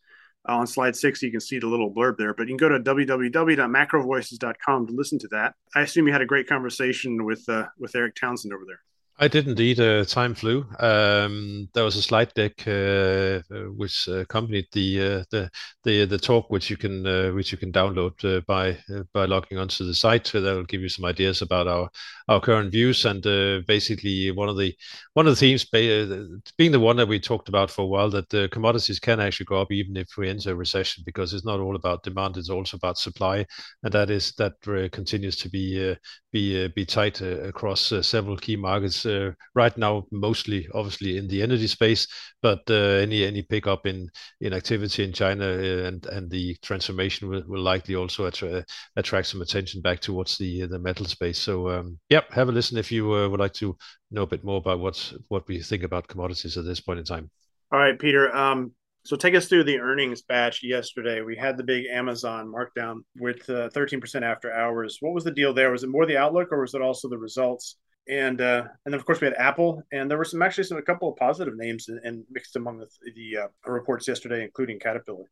Uh, 0.48 0.58
on 0.58 0.68
slide 0.68 0.96
six, 0.96 1.24
you 1.24 1.32
can 1.32 1.39
see 1.39 1.58
the 1.58 1.65
little 1.65 1.92
blurb 1.92 2.18
there, 2.18 2.36
but 2.36 2.48
you 2.48 2.56
can 2.56 2.58
go 2.58 2.70
to 2.70 2.80
www.macrovoices.com 2.80 4.88
to 4.88 4.94
listen 4.94 5.18
to 5.20 5.27
that. 5.30 5.56
I 5.74 5.82
assume 5.82 6.06
you 6.06 6.13
had 6.13 6.22
a 6.22 6.27
great 6.27 6.48
conversation 6.48 7.25
with 7.25 7.50
uh, 7.50 7.65
with 7.80 7.96
Erik 7.96 8.13
Townsend 8.15 8.54
over 8.54 8.65
there. 8.68 8.82
I 9.17 9.29
did 9.29 9.48
indeed. 9.48 9.79
Uh, 9.79 10.03
time 10.03 10.36
flew. 10.36 10.65
Um, 10.77 11.69
there 11.74 11.86
was 11.86 11.95
a 11.95 12.01
slide 12.01 12.34
deck 12.34 12.67
uh, 12.67 13.39
uh 13.50 13.72
which 13.72 14.10
accompanied 14.10 14.67
the, 14.74 15.01
uh, 15.01 15.24
the 15.31 15.50
the 15.86 16.05
the 16.05 16.17
talk, 16.17 16.50
which 16.50 16.69
you 16.69 16.75
can 16.75 17.07
uh, 17.07 17.31
which 17.31 17.50
you 17.53 17.57
can 17.57 17.72
download 17.72 18.13
uh, 18.25 18.41
by 18.45 18.77
by 19.13 19.24
logging 19.24 19.57
onto 19.57 19.86
the 19.86 19.93
site. 19.93 20.27
So 20.27 20.41
that 20.41 20.53
will 20.53 20.65
give 20.65 20.81
you 20.81 20.89
some 20.89 21.05
ideas 21.05 21.41
about 21.41 21.65
our 21.67 21.89
our 22.27 22.41
current 22.41 22.74
views 22.74 23.05
and 23.05 23.24
basically 23.65 24.31
one 24.31 24.50
of 24.50 24.57
the 24.57 24.75
one 25.13 25.27
of 25.27 25.31
the 25.31 25.39
themes 25.39 25.63
being 25.63 26.72
the 26.74 26.79
one 26.79 26.98
that 26.98 27.07
we 27.07 27.19
talked 27.19 27.48
about 27.48 27.72
for 27.72 27.84
a 27.84 27.88
while 27.88 28.10
that 28.10 28.27
the 28.29 28.50
commodities 28.51 29.00
can 29.00 29.22
actually 29.22 29.45
go 29.45 29.62
up 29.62 29.72
even 29.72 29.95
if 29.95 30.10
we 30.17 30.27
enter 30.27 30.51
a 30.51 30.55
recession 30.55 31.03
because 31.05 31.34
it's 31.34 31.45
not 31.45 31.62
all 31.62 31.77
about 31.77 32.03
demand; 32.03 32.36
it's 32.36 32.50
also 32.50 32.75
about 32.75 32.98
supply, 32.98 33.45
and 33.84 33.93
that 33.93 34.10
is 34.10 34.34
that 34.34 34.55
continues 34.91 35.38
to 35.38 35.50
be 35.50 35.95
be 36.34 36.67
be 36.69 36.86
tight 36.86 37.22
across 37.22 37.93
several 38.01 38.36
key 38.36 38.57
markets 38.57 39.04
is 39.05 39.33
right 39.53 39.77
now 39.77 40.05
mostly 40.12 40.67
obviously 40.74 41.17
in 41.17 41.27
the 41.27 41.41
energy 41.41 41.67
space, 41.67 42.07
but 42.41 42.62
uh, 42.69 42.74
any 42.74 43.41
pickup 43.41 43.85
in 43.85 44.09
activity 44.43 45.03
in 45.03 45.13
China 45.13 45.45
uh, 45.45 45.91
and 46.12 46.29
the 46.29 46.55
transformation 46.62 47.29
will 47.29 47.62
likely 47.62 47.95
also 47.95 48.29
attract 48.95 49.27
some 49.27 49.41
attention 49.41 49.81
back 49.81 50.00
towards 50.00 50.38
the 50.38 50.67
metal 50.79 51.05
space. 51.05 51.38
So, 51.38 51.69
um, 51.69 52.00
yep, 52.09 52.31
have 52.33 52.50
a 52.50 52.51
listen 52.51 52.77
if 52.77 52.91
you 52.91 53.07
would 53.07 53.39
like 53.39 53.53
to 53.53 53.77
know 54.12 54.24
a 54.24 54.27
bit 54.27 54.43
more 54.43 54.57
about 54.57 54.79
what 54.79 55.47
we 55.47 55.62
think 55.62 55.83
about 55.83 56.07
commodities 56.07 56.57
at 56.57 56.65
this 56.65 56.79
point 56.79 57.00
in 57.00 57.05
time. 57.05 57.29
All 57.71 57.79
right, 57.79 57.97
Peter. 57.97 58.33
Um, 58.35 58.71
so 59.05 59.15
take 59.15 59.35
us 59.35 59.45
through 59.45 59.65
the 59.65 59.79
earnings 59.79 60.24
batch 60.24 60.63
yesterday. 60.63 61.21
We 61.21 61.35
had 61.38 61.57
the 61.57 61.63
big 61.63 61.85
Amazon 61.85 62.51
markdown 62.51 63.01
with 63.17 63.45
13% 63.45 64.24
after 64.24 64.51
hours. 64.51 64.97
What 65.00 65.13
was 65.13 65.24
the 65.24 65.31
deal 65.31 65.53
there? 65.53 65.71
Was 65.71 65.83
it 65.83 65.89
more 65.89 66.07
the 66.07 66.17
outlook, 66.17 66.51
or 66.51 66.62
was 66.62 66.74
it 66.74 66.81
also 66.81 67.07
the 67.07 67.17
results? 67.17 67.77
And 68.07 68.39
uh, 68.39 68.67
and 68.85 68.93
then, 68.93 69.00
of 69.00 69.05
course, 69.05 69.19
we 69.19 69.25
had 69.25 69.33
Apple, 69.38 69.81
and 69.91 70.09
there 70.09 70.17
were 70.17 70.25
some 70.25 70.43
actually 70.43 70.65
some 70.65 70.77
a 70.77 70.81
couple 70.83 71.09
of 71.09 71.15
positive 71.15 71.55
names 71.57 71.89
and 71.89 72.24
mixed 72.29 72.55
among 72.55 72.83
the 73.15 73.38
uh, 73.38 73.47
reports 73.71 74.07
yesterday, 74.07 74.43
including 74.43 74.79
Caterpillar. 74.79 75.25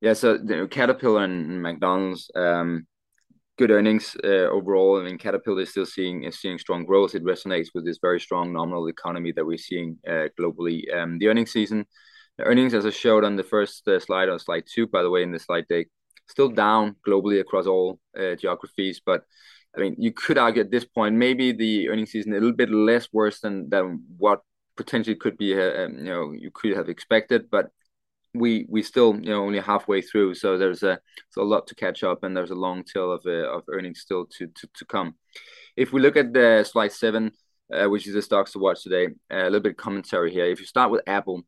Yeah, 0.00 0.12
so 0.12 0.38
Caterpillar 0.70 1.24
and 1.24 1.60
McDonald's, 1.60 2.30
um, 2.36 2.86
good 3.58 3.72
earnings 3.72 4.16
uh, 4.22 4.48
overall. 4.48 5.00
I 5.00 5.04
mean, 5.04 5.18
Caterpillar 5.18 5.62
is 5.62 5.70
still 5.70 5.86
seeing 5.86 6.30
seeing 6.30 6.58
strong 6.58 6.84
growth. 6.84 7.16
It 7.16 7.24
resonates 7.24 7.70
with 7.74 7.84
this 7.84 7.98
very 8.00 8.20
strong 8.20 8.52
nominal 8.52 8.86
economy 8.86 9.32
that 9.32 9.44
we're 9.44 9.58
seeing 9.58 9.98
globally. 10.38 10.82
Um, 10.96 11.18
the 11.18 11.26
earnings 11.26 11.50
season, 11.50 11.84
the 12.38 12.44
earnings, 12.44 12.74
as 12.74 12.86
I 12.86 12.90
showed 12.90 13.24
on 13.24 13.34
the 13.34 13.42
first 13.42 13.84
slide, 14.06 14.28
on 14.28 14.38
slide 14.38 14.64
two, 14.72 14.86
by 14.86 15.02
the 15.02 15.10
way, 15.10 15.24
in 15.24 15.32
the 15.32 15.40
slide 15.40 15.66
deck, 15.68 15.88
still 16.28 16.48
down 16.48 16.94
globally 17.04 17.40
across 17.40 17.66
all 17.66 17.98
geographies. 18.38 19.02
But 19.04 19.24
I 19.76 19.80
mean, 19.80 19.94
you 19.98 20.12
could 20.12 20.38
argue 20.38 20.62
at 20.62 20.70
this 20.70 20.84
point, 20.84 21.14
maybe 21.14 21.52
the 21.52 21.88
earnings 21.88 22.10
season 22.10 22.32
a 22.32 22.36
little 22.36 22.52
bit 22.52 22.70
less 22.70 23.08
worse 23.12 23.40
than 23.40 23.68
than 23.70 24.04
what 24.18 24.40
potentially 24.76 25.16
could 25.16 25.36
be, 25.36 25.54
uh, 25.54 25.84
um, 25.84 25.98
you 25.98 26.04
know, 26.04 26.32
you 26.32 26.50
could 26.52 26.76
have 26.76 26.88
expected. 26.88 27.50
But 27.50 27.70
we 28.34 28.66
we 28.68 28.82
still 28.82 29.14
you 29.16 29.30
know 29.30 29.44
only 29.44 29.60
halfway 29.60 30.02
through, 30.02 30.34
so 30.34 30.56
there's 30.56 30.82
a 30.82 30.98
lot 31.36 31.66
to 31.68 31.74
catch 31.74 32.02
up, 32.04 32.24
and 32.24 32.36
there's 32.36 32.50
a 32.50 32.54
long 32.54 32.84
tail 32.84 33.12
of 33.12 33.22
uh, 33.26 33.48
of 33.56 33.64
earnings 33.68 34.00
still 34.00 34.26
to 34.26 34.46
to 34.46 34.68
to 34.74 34.84
come. 34.84 35.14
If 35.76 35.92
we 35.92 36.00
look 36.00 36.16
at 36.16 36.32
the 36.32 36.64
slide 36.64 36.92
seven, 36.92 37.32
uh, 37.72 37.86
which 37.86 38.06
is 38.06 38.14
the 38.14 38.22
stocks 38.22 38.52
to 38.52 38.58
watch 38.58 38.82
today, 38.82 39.08
a 39.30 39.44
little 39.44 39.60
bit 39.60 39.72
of 39.72 39.76
commentary 39.76 40.32
here. 40.32 40.46
If 40.46 40.60
you 40.60 40.66
start 40.66 40.90
with 40.90 41.02
Apple, 41.06 41.42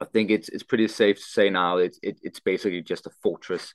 I 0.00 0.04
think 0.04 0.30
it's 0.30 0.48
it's 0.48 0.62
pretty 0.62 0.88
safe 0.88 1.16
to 1.16 1.22
say 1.22 1.50
now 1.50 1.78
it's 1.78 1.98
it's 2.02 2.40
basically 2.40 2.82
just 2.82 3.06
a 3.06 3.10
fortress. 3.22 3.74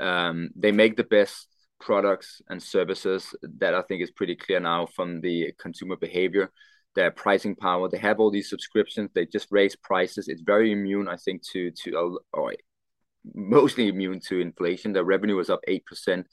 Um, 0.00 0.50
they 0.56 0.72
make 0.72 0.96
the 0.96 1.04
best 1.04 1.53
products 1.84 2.40
and 2.48 2.62
services 2.62 3.34
that 3.58 3.74
I 3.74 3.82
think 3.82 4.02
is 4.02 4.10
pretty 4.10 4.34
clear 4.34 4.58
now 4.58 4.86
from 4.86 5.20
the 5.20 5.52
consumer 5.58 5.96
behavior, 5.96 6.50
their 6.94 7.10
pricing 7.10 7.54
power. 7.54 7.88
They 7.88 7.98
have 7.98 8.20
all 8.20 8.30
these 8.30 8.48
subscriptions. 8.48 9.10
They 9.14 9.26
just 9.26 9.48
raise 9.50 9.76
prices. 9.76 10.28
It's 10.28 10.40
very 10.40 10.72
immune, 10.72 11.08
I 11.08 11.16
think, 11.16 11.42
to 11.52 11.70
or 12.32 12.54
mostly 13.34 13.88
immune 13.88 14.20
to 14.28 14.40
inflation. 14.40 14.94
Their 14.94 15.04
revenue 15.04 15.36
was 15.36 15.50
up 15.50 15.60
8% 15.68 16.24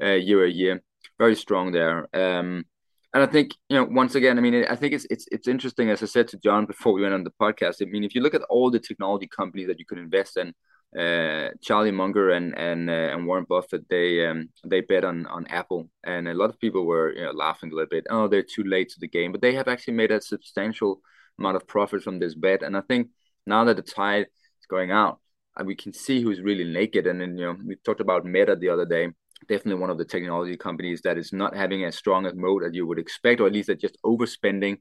uh, 0.00 0.06
year-over-year. 0.06 0.80
Very 1.18 1.34
strong 1.34 1.72
there. 1.72 2.08
Um, 2.14 2.64
and 3.12 3.22
I 3.24 3.26
think, 3.26 3.50
you 3.68 3.76
know 3.76 3.84
once 3.84 4.14
again, 4.14 4.38
I 4.38 4.40
mean, 4.40 4.64
I 4.64 4.76
think 4.76 4.94
it's 4.94 5.06
it's 5.10 5.26
it's 5.30 5.48
interesting, 5.48 5.90
as 5.90 6.02
I 6.02 6.06
said 6.06 6.28
to 6.28 6.38
John 6.38 6.64
before 6.64 6.92
we 6.94 7.02
went 7.02 7.12
on 7.12 7.24
the 7.24 7.38
podcast. 7.44 7.82
I 7.82 7.86
mean, 7.86 8.04
if 8.04 8.14
you 8.14 8.22
look 8.22 8.34
at 8.34 8.48
all 8.48 8.70
the 8.70 8.78
technology 8.78 9.28
companies 9.28 9.66
that 9.66 9.78
you 9.78 9.84
could 9.84 9.98
invest 9.98 10.38
in, 10.38 10.54
Charlie 10.94 11.90
Munger 11.90 12.30
and 12.30 12.56
and 12.58 12.90
and 12.90 13.26
Warren 13.26 13.46
Buffett, 13.48 13.88
they 13.88 14.26
um, 14.26 14.48
they 14.64 14.80
bet 14.80 15.04
on 15.04 15.26
on 15.26 15.46
Apple. 15.46 15.88
And 16.04 16.28
a 16.28 16.34
lot 16.34 16.50
of 16.50 16.60
people 16.60 16.84
were 16.86 17.14
laughing 17.34 17.72
a 17.72 17.74
little 17.74 17.88
bit, 17.88 18.06
"Oh, 18.10 18.28
they're 18.28 18.42
too 18.42 18.64
late 18.64 18.90
to 18.90 19.00
the 19.00 19.08
game." 19.08 19.32
But 19.32 19.40
they 19.40 19.54
have 19.54 19.68
actually 19.68 19.94
made 19.94 20.10
a 20.10 20.20
substantial 20.20 21.00
amount 21.38 21.56
of 21.56 21.66
profit 21.66 22.02
from 22.02 22.18
this 22.18 22.34
bet. 22.34 22.62
And 22.62 22.76
I 22.76 22.82
think 22.82 23.08
now 23.46 23.64
that 23.64 23.76
the 23.76 23.82
tide 23.82 24.26
is 24.26 24.66
going 24.68 24.90
out, 24.90 25.20
we 25.64 25.74
can 25.74 25.92
see 25.92 26.22
who's 26.22 26.40
really 26.40 26.64
naked. 26.64 27.06
And 27.06 27.20
then 27.20 27.38
you 27.38 27.46
know 27.46 27.56
we 27.66 27.76
talked 27.76 28.00
about 28.00 28.24
Meta 28.24 28.56
the 28.56 28.68
other 28.68 28.86
day, 28.86 29.08
definitely 29.48 29.80
one 29.80 29.90
of 29.90 29.98
the 29.98 30.04
technology 30.04 30.56
companies 30.56 31.02
that 31.02 31.18
is 31.18 31.32
not 31.32 31.56
having 31.56 31.84
as 31.84 31.96
strong 31.96 32.26
a 32.26 32.34
moat 32.34 32.64
as 32.64 32.74
you 32.74 32.86
would 32.86 32.98
expect, 32.98 33.40
or 33.40 33.46
at 33.46 33.52
least 33.52 33.68
they're 33.68 33.76
just 33.76 33.98
overspending. 34.04 34.78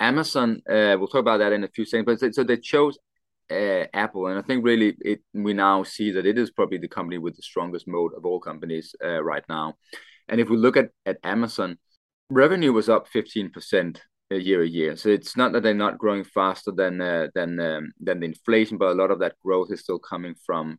Amazon, 0.00 0.60
uh, 0.68 0.96
we'll 0.98 1.06
talk 1.06 1.20
about 1.20 1.38
that 1.38 1.52
in 1.52 1.62
a 1.64 1.68
few 1.68 1.84
seconds. 1.84 2.20
But 2.20 2.34
so 2.34 2.42
they 2.42 2.56
chose 2.56 2.98
Uh, 3.50 3.84
Apple. 3.92 4.28
And 4.28 4.38
I 4.38 4.42
think 4.42 4.64
really 4.64 4.96
it 5.02 5.20
we 5.34 5.52
now 5.52 5.82
see 5.82 6.10
that 6.12 6.24
it 6.24 6.38
is 6.38 6.50
probably 6.50 6.78
the 6.78 6.88
company 6.88 7.18
with 7.18 7.36
the 7.36 7.42
strongest 7.42 7.86
moat 7.86 8.14
of 8.16 8.24
all 8.24 8.40
companies 8.40 8.96
uh, 9.04 9.22
right 9.22 9.44
now. 9.50 9.74
And 10.28 10.40
if 10.40 10.48
we 10.48 10.56
look 10.56 10.78
at 10.78 11.18
Amazon, 11.22 11.76
revenue 12.30 12.72
was 12.72 12.88
up 12.88 13.06
15% 13.14 13.98
year-over-year. 14.30 14.96
So 14.96 15.10
it's 15.10 15.36
not 15.36 15.52
that 15.52 15.62
they're 15.62 15.74
not 15.74 15.98
growing 15.98 16.24
faster 16.24 16.72
than 16.72 17.02
uh, 17.02 17.28
than 17.34 17.60
um, 17.60 17.92
than 18.00 18.20
the 18.20 18.26
inflation, 18.26 18.78
but 18.78 18.92
a 18.92 19.00
lot 19.00 19.10
of 19.10 19.18
that 19.18 19.36
growth 19.44 19.70
is 19.70 19.80
still 19.80 19.98
coming 19.98 20.34
from 20.46 20.78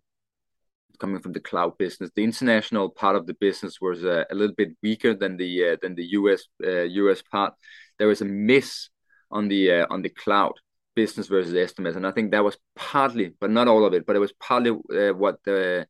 coming 0.99 1.19
from 1.19 1.33
the 1.33 1.39
cloud 1.39 1.77
business. 1.77 2.09
The 2.15 2.23
international 2.23 2.89
part 2.89 3.15
of 3.15 3.27
the 3.27 3.35
business 3.35 3.79
was 3.79 4.03
a 4.03 4.25
little 4.31 4.55
bit 4.55 4.75
weaker 4.81 5.13
than 5.13 5.37
the 5.37 5.77
than 5.83 5.93
the 5.93 6.05
U.S. 6.19 6.43
US 6.59 7.21
part. 7.21 7.53
There 7.99 8.07
was 8.07 8.21
a 8.21 8.25
miss 8.25 8.89
on 9.29 9.49
the 9.49 9.83
on 9.89 10.01
the 10.01 10.09
cloud 10.09 10.53
business 10.95 11.27
versus 11.27 11.55
estimates. 11.55 11.95
And 11.95 12.07
I 12.07 12.11
think 12.11 12.31
that 12.31 12.43
was 12.43 12.57
partly, 12.75 13.33
but 13.39 13.51
not 13.51 13.67
all 13.67 13.85
of 13.85 13.93
it, 13.93 14.05
but 14.05 14.15
it 14.15 14.19
was 14.19 14.33
partly 14.33 14.71
uh, 14.71 15.13
what 15.13 15.43
the 15.43 15.87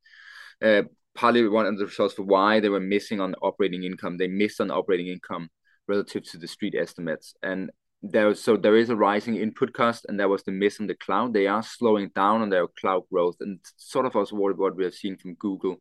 uh, 0.63 0.83
partly 1.15 1.47
one 1.47 1.65
of 1.65 1.77
the 1.77 1.85
results 1.85 2.13
for 2.15 2.23
why 2.23 2.59
they 2.59 2.69
were 2.69 2.79
missing 2.79 3.21
on 3.21 3.35
operating 3.41 3.83
income. 3.83 4.17
They 4.17 4.27
missed 4.27 4.61
on 4.61 4.71
operating 4.71 5.07
income 5.07 5.49
relative 5.87 6.23
to 6.31 6.37
the 6.37 6.47
street 6.47 6.75
estimates. 6.75 7.35
And 7.43 7.71
there 8.01 8.35
so 8.35 8.57
there 8.57 8.75
is 8.75 8.89
a 8.89 8.95
rising 8.95 9.35
input 9.35 9.73
cost, 9.73 10.05
and 10.07 10.19
that 10.19 10.29
was 10.29 10.43
the 10.43 10.51
miss 10.51 10.79
on 10.79 10.87
the 10.87 10.95
cloud. 10.95 11.33
They 11.33 11.47
are 11.47 11.63
slowing 11.63 12.11
down 12.15 12.41
on 12.41 12.49
their 12.49 12.67
cloud 12.67 13.03
growth, 13.11 13.37
and 13.39 13.59
sort 13.77 14.05
of 14.05 14.15
also 14.15 14.35
what 14.35 14.75
we 14.75 14.83
have 14.83 14.93
seen 14.93 15.17
from 15.17 15.35
Google 15.35 15.77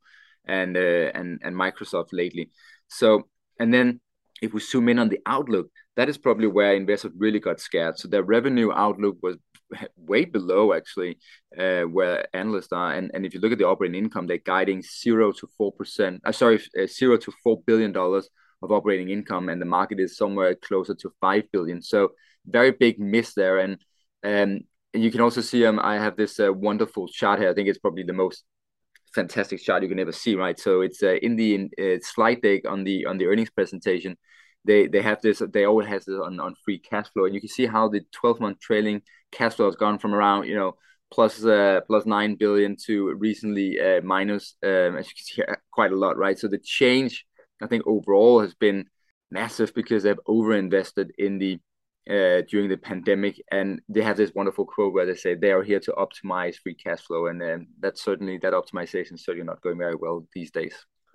and 0.47 0.77
uh, 0.77 1.11
and 1.15 1.41
and 1.43 1.57
Microsoft 1.57 2.09
lately. 2.13 2.51
So 2.89 3.29
and 3.59 3.73
then 3.73 4.01
if 4.41 4.53
we 4.53 4.61
zoom 4.61 4.89
in 4.89 4.99
on 4.99 5.09
the 5.09 5.21
outlook, 5.27 5.71
that 5.97 6.09
is 6.09 6.19
probably 6.19 6.47
where 6.47 6.75
investors 6.75 7.13
really 7.17 7.39
got 7.39 7.61
scared. 7.61 7.99
So 7.99 8.09
their 8.09 8.23
revenue 8.23 8.73
outlook 8.73 9.17
was 9.23 9.37
way 9.97 10.25
below, 10.25 10.73
actually, 10.73 11.19
uh, 11.59 11.83
where 11.83 12.27
analysts 12.35 12.73
are. 12.73 12.95
And 12.95 13.11
and 13.15 13.25
if 13.25 13.35
you 13.35 13.41
look 13.41 13.53
at 13.53 13.59
the 13.59 13.69
operating 13.69 14.03
income, 14.03 14.27
they're 14.27 14.39
guiding 14.39 14.83
zero 14.83 15.33
to 15.33 15.49
four 15.57 15.73
percent. 15.73 16.23
Uh, 16.25 16.33
sorry, 16.33 16.61
uh, 16.81 16.87
zero 16.87 17.17
to 17.19 17.33
four 17.43 17.63
billion 17.67 17.93
dollars 17.93 18.29
of 18.63 18.73
operating 18.73 19.11
income, 19.11 19.49
and 19.49 19.61
the 19.61 19.67
market 19.67 20.01
is 20.01 20.17
somewhere 20.17 20.55
closer 20.55 20.95
to 20.95 21.13
5 21.21 21.45
billion. 21.53 21.83
So 21.83 22.13
very 22.47 22.71
big 22.71 22.99
miss 22.99 23.35
there. 23.35 23.59
And 23.59 23.75
um, 24.25 24.61
and 24.95 25.03
you 25.03 25.11
can 25.11 25.21
also 25.21 25.41
see 25.41 25.67
um, 25.67 25.79
I 25.79 25.97
have 25.97 26.17
this 26.17 26.39
wonderful 26.41 27.09
chart 27.09 27.41
here. 27.41 27.51
I 27.51 27.55
think 27.55 27.69
it's 27.69 27.79
probably 27.79 28.05
the 28.05 28.13
most 28.13 28.45
fantastic 29.15 29.61
chart 29.61 29.83
you 29.83 29.89
can 29.89 29.99
ever 29.99 30.13
see, 30.13 30.35
right? 30.35 30.59
So 30.59 30.81
it's 30.81 31.03
in 31.03 31.37
the 31.37 32.01
slide 32.03 32.43
deck 32.43 32.63
on 32.67 32.85
the 32.85 33.07
earnings 33.07 33.51
presentation. 33.51 34.17
They 34.65 34.87
they 34.87 35.03
have 35.03 35.21
this, 35.21 35.43
they 35.53 35.65
always 35.65 35.89
has 35.89 36.05
this 36.05 36.19
on 36.19 36.41
on 36.41 36.55
free 36.65 36.79
cash 36.79 37.09
flow. 37.13 37.25
And 37.27 37.35
you 37.35 37.41
can 37.41 37.51
see 37.51 37.67
how 37.67 37.89
the 37.89 38.03
12-month 38.23 38.61
trailing 38.61 39.03
cash 39.31 39.55
flow 39.55 39.67
has 39.67 39.77
gone 39.77 39.99
from 39.99 40.15
around 40.15 40.45
+$9 40.47 40.73
uh, 41.17 42.37
billion 42.39 42.77
to 42.87 43.15
recently 43.15 43.81
uh, 43.81 44.01
minus, 44.03 44.57
um, 44.63 44.97
as 44.97 45.07
you 45.09 45.15
can 45.15 45.25
see, 45.25 45.43
uh, 45.43 45.57
quite 45.71 45.93
a 45.93 45.97
lot, 45.97 46.17
right? 46.17 46.39
So 46.39 46.49
the 46.49 46.59
change, 46.59 47.27
I 47.63 47.67
think 47.67 47.87
overall 47.87 48.41
has 48.41 48.55
been 48.55 48.87
massive 49.31 49.75
because 49.75 50.03
they've 50.03 50.19
overinvested 50.27 51.11
in 51.19 51.39
the, 51.39 51.59
during 52.07 52.69
the 52.69 52.77
pandemic. 52.77 53.43
And 53.51 53.81
they 53.89 54.03
have 54.03 54.17
this 54.17 54.33
wonderful 54.35 54.67
quote 54.67 54.95
where 54.95 55.07
they 55.07 55.15
say 55.15 55.35
they 55.35 55.53
are 55.53 55.63
here 55.63 55.81
to 55.81 55.93
optimize 55.93 56.57
free 56.57 56.75
cash 56.75 57.03
flow. 57.03 57.27
And 57.27 57.41
then 57.41 57.69
that's 57.81 58.03
certainly 58.03 58.39
that 58.39 58.53
optimization 58.53 59.15
is 59.15 59.25
certainly 59.25 59.47
not 59.47 59.61
going 59.61 59.79
very 59.79 59.97
well 59.97 60.27
these 60.35 60.51
days. 60.51 60.75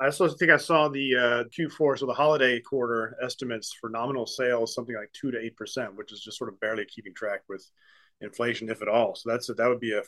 I 0.00 0.06
also 0.06 0.28
think 0.28 0.50
I 0.50 0.56
saw 0.56 0.88
the 0.88 1.14
uh, 1.14 1.44
Q4, 1.56 1.98
so 1.98 2.06
the 2.06 2.14
holiday 2.14 2.60
quarter 2.60 3.16
estimates 3.22 3.72
for 3.80 3.88
nominal 3.88 4.26
sales, 4.26 4.74
something 4.74 4.96
like 4.96 5.12
two 5.12 5.30
to 5.30 5.38
eight 5.38 5.56
percent, 5.56 5.96
which 5.96 6.12
is 6.12 6.20
just 6.20 6.36
sort 6.36 6.52
of 6.52 6.58
barely 6.60 6.84
keeping 6.84 7.14
track 7.14 7.42
with 7.48 7.64
inflation, 8.20 8.68
if 8.68 8.82
at 8.82 8.88
all. 8.88 9.14
So 9.14 9.30
that's 9.30 9.46
that 9.46 9.68
would 9.68 9.80
be 9.80 9.92
a 9.92 10.02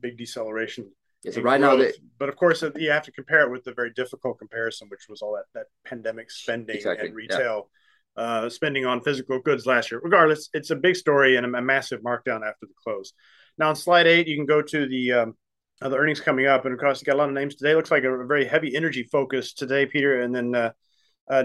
big 0.00 0.18
deceleration. 0.18 0.90
Yeah, 1.24 1.38
right 1.40 1.60
now. 1.60 1.80
But 2.18 2.28
of 2.28 2.36
course, 2.36 2.62
uh, 2.62 2.72
you 2.76 2.90
have 2.90 3.04
to 3.04 3.12
compare 3.12 3.42
it 3.42 3.50
with 3.50 3.64
the 3.64 3.72
very 3.72 3.92
difficult 3.92 4.38
comparison, 4.38 4.88
which 4.90 5.06
was 5.08 5.22
all 5.22 5.34
that 5.34 5.44
that 5.54 5.66
pandemic 5.86 6.30
spending 6.30 6.84
and 6.84 7.14
retail 7.14 7.70
uh, 8.16 8.48
spending 8.48 8.84
on 8.84 9.00
physical 9.00 9.38
goods 9.38 9.64
last 9.64 9.90
year. 9.90 10.00
Regardless, 10.02 10.50
it's 10.52 10.70
a 10.70 10.76
big 10.76 10.96
story 10.96 11.36
and 11.36 11.46
a 11.46 11.62
massive 11.62 12.02
markdown 12.02 12.46
after 12.46 12.66
the 12.66 12.74
close. 12.82 13.12
Now, 13.56 13.68
on 13.68 13.76
slide 13.76 14.06
eight, 14.06 14.26
you 14.26 14.36
can 14.36 14.46
go 14.46 14.62
to 14.62 14.86
the 14.86 15.12
um, 15.12 15.36
earnings 15.84 16.20
coming 16.20 16.46
up. 16.46 16.64
And 16.64 16.74
of 16.74 16.80
course, 16.80 17.00
you 17.00 17.06
got 17.06 17.16
a 17.16 17.18
lot 17.18 17.28
of 17.28 17.34
names 17.34 17.54
today. 17.54 17.74
Looks 17.74 17.90
like 17.90 18.04
a 18.04 18.24
very 18.24 18.44
heavy 18.44 18.76
energy 18.76 19.02
focus 19.02 19.52
today, 19.52 19.86
Peter. 19.86 20.22
And 20.22 20.34
then 20.34 20.72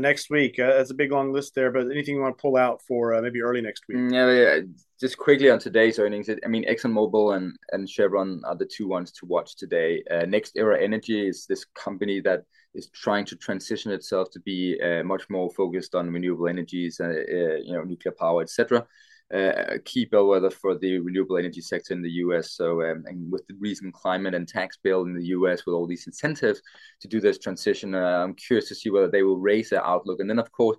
next 0.01 0.29
week, 0.29 0.55
that's 0.57 0.91
a 0.91 0.95
big 0.95 1.11
long 1.11 1.33
list 1.33 1.55
there. 1.55 1.71
But 1.71 1.91
anything 1.91 2.15
you 2.15 2.21
want 2.21 2.37
to 2.37 2.41
pull 2.41 2.57
out 2.57 2.81
for 2.87 3.19
maybe 3.21 3.41
early 3.41 3.61
next 3.61 3.83
week? 3.87 4.11
Yeah, 4.11 4.59
just 4.99 5.17
quickly 5.17 5.49
on 5.49 5.59
today's 5.59 5.99
earnings. 5.99 6.29
I 6.29 6.47
mean, 6.47 6.65
ExxonMobil 6.65 7.35
and 7.35 7.55
and 7.71 7.89
Chevron 7.89 8.41
are 8.45 8.55
the 8.55 8.65
two 8.65 8.87
ones 8.87 9.11
to 9.13 9.25
watch 9.25 9.55
today. 9.55 10.03
NextEra 10.11 10.81
Energy 10.81 11.27
is 11.27 11.45
this 11.45 11.65
company 11.75 12.21
that 12.21 12.43
is 12.77 12.89
trying 12.89 13.25
to 13.25 13.35
transition 13.35 13.91
itself 13.91 14.29
to 14.31 14.39
be 14.41 14.79
uh, 14.81 15.03
much 15.03 15.29
more 15.29 15.49
focused 15.49 15.95
on 15.95 16.11
renewable 16.11 16.47
energies, 16.47 16.99
uh, 16.99 17.05
uh, 17.05 17.57
you 17.63 17.73
know, 17.73 17.83
nuclear 17.83 18.13
power, 18.17 18.41
etc. 18.41 18.85
Uh, 19.33 19.65
a 19.67 19.79
key 19.79 20.05
bellwether 20.05 20.49
for 20.49 20.77
the 20.77 20.99
renewable 20.99 21.37
energy 21.37 21.59
sector 21.59 21.93
in 21.93 22.01
the 22.01 22.11
US. 22.23 22.51
So, 22.51 22.81
um, 22.81 23.03
and 23.07 23.29
with 23.29 23.45
the 23.47 23.55
recent 23.59 23.93
climate 23.93 24.33
and 24.33 24.47
tax 24.47 24.77
bill 24.81 25.03
in 25.03 25.13
the 25.13 25.25
US, 25.27 25.65
with 25.65 25.73
all 25.73 25.85
these 25.85 26.07
incentives 26.07 26.61
to 27.01 27.09
do 27.09 27.19
this 27.19 27.37
transition, 27.37 27.93
uh, 27.93 28.23
I'm 28.23 28.35
curious 28.35 28.69
to 28.69 28.75
see 28.75 28.89
whether 28.89 29.09
they 29.09 29.23
will 29.23 29.37
raise 29.37 29.69
their 29.69 29.85
outlook. 29.85 30.21
And 30.21 30.29
then, 30.29 30.39
of 30.39 30.49
course, 30.53 30.77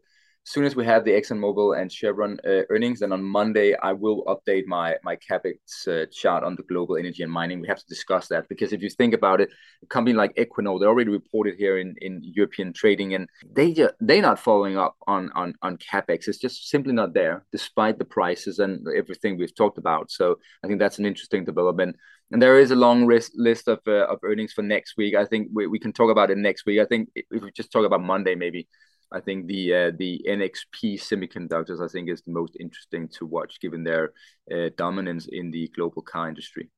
soon 0.50 0.64
as 0.64 0.74
we 0.74 0.84
have 0.84 1.04
the 1.04 1.10
ExxonMobil 1.10 1.78
and 1.78 1.92
Chevron 1.92 2.38
uh, 2.44 2.62
earnings, 2.70 3.00
then 3.00 3.12
on 3.12 3.22
Monday 3.22 3.74
I 3.82 3.92
will 3.92 4.24
update 4.24 4.66
my 4.66 4.96
capex 5.16 5.56
uh, 5.86 6.06
chart 6.10 6.42
on 6.42 6.56
the 6.56 6.62
global 6.62 6.96
energy 6.96 7.22
and 7.22 7.30
mining. 7.30 7.60
We 7.60 7.68
have 7.68 7.80
to 7.80 7.86
discuss 7.86 8.28
that 8.28 8.48
because 8.48 8.72
if 8.72 8.82
you 8.82 8.88
think 8.88 9.14
about 9.14 9.40
it, 9.40 9.50
a 9.82 9.86
company 9.86 10.14
like 10.14 10.34
Equinor, 10.36 10.80
they 10.80 10.86
already 10.86 11.10
reported 11.10 11.56
here 11.56 11.78
in, 11.78 11.94
European 12.22 12.72
trading, 12.72 13.14
and 13.14 13.28
they 13.52 13.74
they're 14.00 14.22
not 14.22 14.38
following 14.38 14.78
up 14.78 14.96
on 15.06 15.30
capex. 15.62 16.28
It's 16.28 16.38
just 16.38 16.68
simply 16.68 16.92
not 16.92 17.14
there, 17.14 17.44
despite 17.52 17.98
the 17.98 18.04
prices 18.04 18.58
and 18.58 18.86
everything 18.96 19.36
we've 19.36 19.54
talked 19.54 19.78
about. 19.78 20.10
So 20.10 20.38
I 20.62 20.66
think 20.66 20.78
that's 20.78 20.98
an 20.98 21.06
interesting 21.06 21.44
development. 21.44 21.96
And 22.30 22.42
there 22.42 22.58
is 22.58 22.70
a 22.70 22.76
long 22.76 23.06
list 23.06 23.68
of 23.68 23.80
uh, 23.86 24.06
of 24.06 24.18
earnings 24.22 24.52
for 24.52 24.62
next 24.62 24.96
week. 24.96 25.14
I 25.14 25.24
think 25.24 25.48
we 25.52 25.78
can 25.78 25.92
talk 25.92 26.10
about 26.10 26.30
it 26.30 26.38
next 26.38 26.66
week. 26.66 26.80
I 26.80 26.84
think 26.84 27.10
if 27.14 27.42
we 27.42 27.50
just 27.52 27.72
talk 27.72 27.86
about 27.86 28.02
Monday, 28.02 28.34
maybe 28.34 28.68
I 29.10 29.20
think 29.20 29.46
the 29.46 29.74
uh, 29.74 29.92
the 29.96 30.24
NXP 30.28 31.00
semiconductors 31.00 31.82
I 31.82 31.88
think 31.88 32.08
is 32.08 32.22
the 32.22 32.32
most 32.32 32.56
interesting 32.60 33.08
to 33.16 33.26
watch 33.26 33.60
given 33.60 33.82
their 33.82 34.12
uh, 34.52 34.70
dominance 34.76 35.28
in 35.30 35.50
the 35.50 35.68
global 35.68 36.02
car 36.02 36.28
industry. 36.28 36.68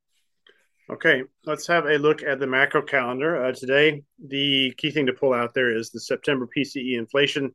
Okay, 0.91 1.23
let's 1.45 1.67
have 1.69 1.87
a 1.87 1.99
look 1.99 2.23
at 2.23 2.41
the 2.41 2.47
macro 2.47 2.83
calendar. 2.83 3.45
Uh, 3.45 3.53
today, 3.53 4.03
the 4.25 4.75
key 4.77 4.91
thing 4.91 5.07
to 5.07 5.13
pull 5.13 5.33
out 5.33 5.55
there 5.55 5.75
is 5.75 5.91
the 5.91 6.01
September 6.01 6.49
PCE 6.57 6.99
inflation 6.99 7.55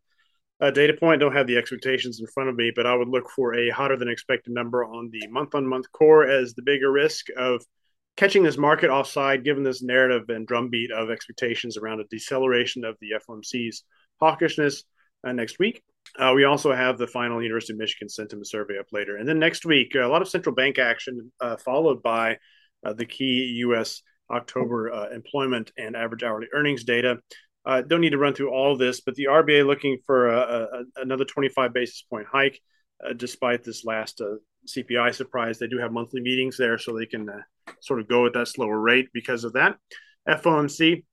uh, 0.62 0.72
data 0.72 0.94
point. 0.94 1.20
Don't 1.20 1.36
have 1.36 1.48
the 1.48 1.58
expectations 1.58 2.20
in 2.20 2.28
front 2.28 2.50
of 2.50 2.56
me, 2.56 2.72
but 2.74 2.86
I 2.86 2.96
would 2.96 3.10
look 3.10 3.30
for 3.30 3.56
a 3.56 3.70
hotter 3.70 3.98
than 3.98 4.08
expected 4.08 4.54
number 4.54 4.86
on 4.86 5.10
the 5.12 5.28
month 5.28 5.54
on 5.54 5.68
month 5.68 5.92
core 5.92 6.26
as 6.26 6.54
the 6.54 6.62
bigger 6.62 6.92
risk 6.92 7.28
of 7.36 7.66
catching 8.16 8.44
this 8.44 8.58
market 8.58 8.90
offside, 8.90 9.44
given 9.44 9.64
this 9.64 9.84
narrative 9.84 10.30
and 10.30 10.48
drumbeat 10.48 10.92
of 10.92 11.10
expectations 11.10 11.76
around 11.78 12.00
a 12.00 12.06
deceleration 12.06 12.86
of 12.86 12.96
the 13.02 13.14
FOMC's 13.28 13.84
hawkishness 14.22 14.84
uh, 15.26 15.32
next 15.32 15.60
week. 15.60 15.82
Uh, 16.18 16.34
we 16.36 16.46
also 16.46 16.72
have 16.72 16.98
the 16.98 17.08
final 17.08 17.42
University 17.42 17.74
of 17.74 17.80
Michigan 17.80 18.08
sentiment 18.10 18.48
survey 18.48 18.78
up 18.80 18.86
later. 18.92 19.18
And 19.18 19.28
then 19.28 19.40
next 19.40 19.66
week, 19.66 19.96
a 19.96 20.08
lot 20.08 20.22
of 20.22 20.30
central 20.30 20.56
bank 20.56 20.80
action, 20.80 21.32
uh, 21.42 21.58
followed 21.58 22.02
by 22.02 22.38
uh, 22.86 22.94
the 22.94 23.06
key 23.06 23.56
U.S. 23.60 24.02
October 24.32 24.92
uh, 24.92 25.10
employment 25.10 25.72
and 25.78 25.96
average 25.96 26.24
hourly 26.24 26.48
earnings 26.54 26.84
data. 26.84 27.18
Uh, 27.66 27.82
don't 27.82 28.02
need 28.02 28.12
to 28.12 28.18
run 28.18 28.34
through 28.34 28.52
all 28.52 28.78
this, 28.78 29.02
but 29.02 29.16
the 29.16 29.26
RBA 29.26 29.66
looking 29.66 29.98
for 30.06 30.30
a, 30.30 30.38
a, 30.38 30.84
another 30.98 31.26
25 31.26 31.74
basis 31.74 32.04
point 32.10 32.28
hike, 32.32 32.60
despite 33.18 33.64
this 33.64 33.84
last 33.84 34.22
CPI 34.68 35.16
surprise. 35.16 35.58
They 35.58 35.68
do 35.68 35.80
have 35.80 35.92
monthly 35.92 36.22
meetings 36.22 36.58
there, 36.58 36.78
so 36.78 36.96
they 36.96 37.08
can 37.08 37.28
sort 37.82 38.00
of 38.00 38.08
go 38.08 38.28
at 38.28 38.34
that 38.34 38.48
slower 38.48 38.80
rate 38.80 39.10
because 39.14 39.44
of 39.44 39.54
that. 39.54 39.78
FOMC 40.30 41.04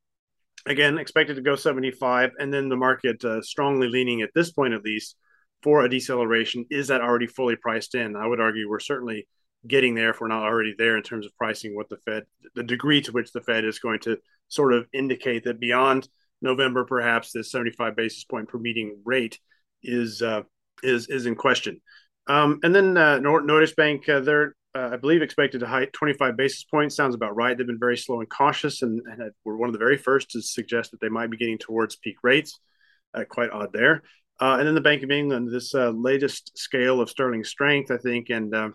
again 0.67 0.99
expected 0.99 1.37
to 1.37 1.43
go 1.43 1.57
75 1.57 2.31
and 2.39 2.53
then 2.53 2.69
the 2.69 2.77
market 2.77 3.25
uh, 3.25 3.43
strongly 3.43 3.89
leaning 3.89 4.23
at 4.23 4.31
this 4.35 4.53
point 4.53 4.75
at 4.75 4.85
least 4.85 5.17
for 5.63 5.85
a 5.85 5.89
deceleration. 5.89 6.67
Is 6.71 6.89
that 6.89 7.01
already 7.01 7.27
fully 7.27 7.57
priced 7.57 7.95
in? 7.95 8.17
I 8.17 8.27
would 8.27 8.41
argue 8.41 8.69
we're 8.69 8.81
certainly 8.81 9.29
getting 9.67 9.95
there 9.95 10.11
if 10.11 10.21
we're 10.21 10.29
not 10.29 10.43
already 10.43 10.75
there 10.77 10.97
in 10.97 11.03
terms 11.03 11.25
of 11.25 11.37
pricing 11.37 11.77
what 11.77 11.89
the 11.89 11.97
fed 11.99 12.25
the 12.57 12.65
degree 12.65 13.01
to 13.01 13.13
which 13.13 13.31
the 13.33 13.41
fed 13.41 13.65
is 13.65 13.79
going 13.79 14.01
to 14.01 14.17
sort 14.49 14.73
of 14.73 14.89
indicate 14.93 15.45
that 15.45 15.61
beyond 15.61 16.09
november 16.41 16.85
perhaps 16.85 17.31
this 17.31 17.53
75 17.53 17.95
basis 17.95 18.25
point 18.25 18.49
per 18.49 18.59
meeting 18.59 18.99
rate 19.05 19.39
is 19.85 20.21
uh, 20.23 20.43
is 20.83 21.09
is 21.09 21.27
in 21.27 21.35
question. 21.35 21.81
Um, 22.29 22.61
and 22.63 22.75
then 22.75 22.97
uh, 22.97 23.19
Norges 23.19 23.75
Bank, 23.75 24.09
uh, 24.09 24.21
uh, 24.75 24.91
I 24.93 24.97
believe, 24.97 25.23
expected 25.23 25.61
to 25.61 25.67
hike 25.67 25.93
25 25.93 26.37
basis 26.37 26.65
points. 26.65 26.97
Sounds 26.97 27.15
about 27.15 27.37
right. 27.37 27.57
They've 27.57 27.67
been 27.67 27.79
very 27.79 27.97
slow 27.97 28.21
and 28.21 28.31
cautious, 28.31 28.83
and, 28.83 29.03
and 29.07 29.31
were 29.45 29.57
one 29.57 29.69
of 29.69 29.75
the 29.75 29.79
very 29.79 29.99
first 29.99 30.31
to 30.31 30.43
suggest 30.43 30.91
that 30.91 31.01
they 31.01 31.11
might 31.11 31.31
be 31.31 31.37
getting 31.37 31.59
towards 31.59 31.97
peak 31.97 32.17
rates. 32.23 32.59
Uh, 33.15 33.25
quite 33.29 33.51
odd 33.51 33.73
there. 33.75 34.03
Uh, 34.41 34.57
and 34.59 34.67
then 34.67 34.75
the 34.75 34.81
Bank 34.81 35.03
of 35.03 35.11
England, 35.11 35.53
this 35.53 35.75
uh, 35.75 35.91
latest 35.91 36.57
scale 36.57 37.01
of 37.01 37.11
sterling 37.11 37.45
strength, 37.45 37.91
I 37.91 37.99
think, 37.99 38.31
and 38.31 38.55
um, 38.55 38.75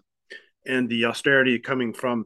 and 0.67 0.87
the 0.87 1.05
austerity 1.05 1.57
coming 1.57 1.93
from 1.93 2.25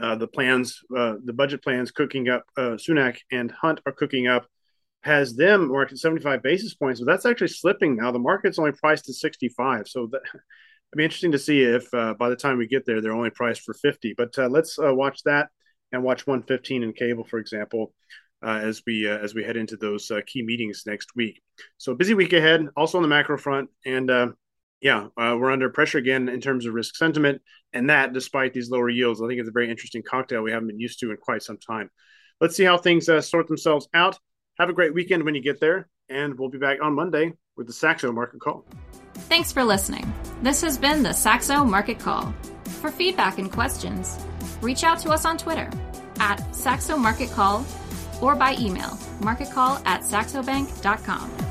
uh, 0.00 0.16
the 0.16 0.26
plans, 0.26 0.80
uh, 0.96 1.14
the 1.24 1.32
budget 1.32 1.62
plans 1.62 1.92
cooking 1.92 2.28
up. 2.28 2.42
Sunak 2.58 3.18
and 3.30 3.52
Hunt 3.52 3.80
are 3.86 3.92
cooking 3.92 4.26
up. 4.26 4.46
Has 5.02 5.36
them 5.36 5.68
marked 5.68 5.92
at 5.92 5.98
75 5.98 6.42
basis 6.42 6.74
points, 6.74 7.00
but 7.00 7.06
that's 7.06 7.24
actually 7.24 7.48
slipping 7.48 7.96
now. 7.96 8.10
The 8.10 8.18
market's 8.18 8.58
only 8.58 8.72
priced 8.72 9.08
at 9.08 9.14
65, 9.14 9.86
so 9.86 10.08
that 10.10 10.22
it'd 10.90 10.98
be 10.98 11.04
interesting 11.04 11.32
to 11.32 11.38
see 11.38 11.62
if 11.62 11.92
uh, 11.94 12.14
by 12.14 12.28
the 12.28 12.36
time 12.36 12.58
we 12.58 12.66
get 12.66 12.84
there, 12.84 13.00
they're 13.00 13.12
only 13.12 13.30
priced 13.30 13.62
for 13.62 13.74
50. 13.74 14.14
But 14.16 14.36
uh, 14.36 14.48
let's 14.48 14.76
uh, 14.78 14.92
watch 14.92 15.22
that 15.24 15.48
and 15.92 16.02
watch 16.02 16.26
115 16.26 16.82
in 16.82 16.92
cable, 16.92 17.24
for 17.24 17.38
example, 17.38 17.94
uh, 18.44 18.58
as 18.62 18.82
we 18.86 19.08
uh, 19.08 19.18
as 19.18 19.32
we 19.32 19.44
head 19.44 19.56
into 19.56 19.76
those 19.76 20.10
uh, 20.10 20.20
key 20.26 20.42
meetings 20.42 20.82
next 20.86 21.14
week. 21.14 21.40
So 21.78 21.94
busy 21.94 22.14
week 22.14 22.32
ahead, 22.32 22.66
also 22.76 22.98
on 22.98 23.02
the 23.02 23.08
macro 23.08 23.38
front, 23.38 23.70
and 23.86 24.10
yeah, 24.80 25.08
we're 25.16 25.50
under 25.50 25.68
pressure 25.68 25.98
again 25.98 26.28
in 26.28 26.40
terms 26.40 26.64
of 26.66 26.74
risk 26.74 26.96
sentiment, 26.96 27.42
and 27.72 27.90
that 27.90 28.12
despite 28.12 28.52
these 28.52 28.70
lower 28.70 28.88
yields. 28.88 29.20
I 29.20 29.28
think 29.28 29.38
it's 29.38 29.48
a 29.48 29.52
very 29.52 29.70
interesting 29.70 30.02
cocktail 30.02 30.42
we 30.42 30.52
haven't 30.52 30.68
been 30.68 30.80
used 30.80 31.00
to 31.00 31.10
in 31.10 31.18
quite 31.18 31.42
some 31.42 31.58
time. 31.58 31.90
Let's 32.40 32.56
see 32.56 32.64
how 32.64 32.78
things 32.78 33.04
sort 33.04 33.46
themselves 33.46 33.88
out. 33.92 34.18
Have 34.58 34.70
a 34.70 34.72
great 34.72 34.94
weekend 34.94 35.22
when 35.22 35.34
you 35.34 35.42
get 35.42 35.60
there, 35.60 35.88
and 36.08 36.36
we'll 36.38 36.48
be 36.48 36.58
back 36.58 36.78
on 36.82 36.94
Monday 36.94 37.34
with 37.56 37.66
the 37.66 37.74
Saxo 37.74 38.10
Market 38.10 38.40
Call. 38.40 38.64
Thanks 39.30 39.52
for 39.52 39.62
listening. 39.62 40.12
This 40.42 40.60
has 40.62 40.76
been 40.76 41.04
the 41.04 41.12
Saxo 41.12 41.64
Market 41.64 42.00
Call. 42.00 42.34
For 42.64 42.90
feedback 42.90 43.38
and 43.38 43.50
questions, 43.50 44.18
reach 44.60 44.82
out 44.82 44.98
to 45.02 45.10
us 45.10 45.24
on 45.24 45.38
Twitter 45.38 45.70
at 46.18 46.52
Saxo 46.52 46.96
Market 46.96 47.30
Call 47.30 47.64
or 48.20 48.34
by 48.34 48.56
email 48.58 48.98
marketcall 49.20 49.80
at 49.86 50.00
saxobank.com. 50.00 51.49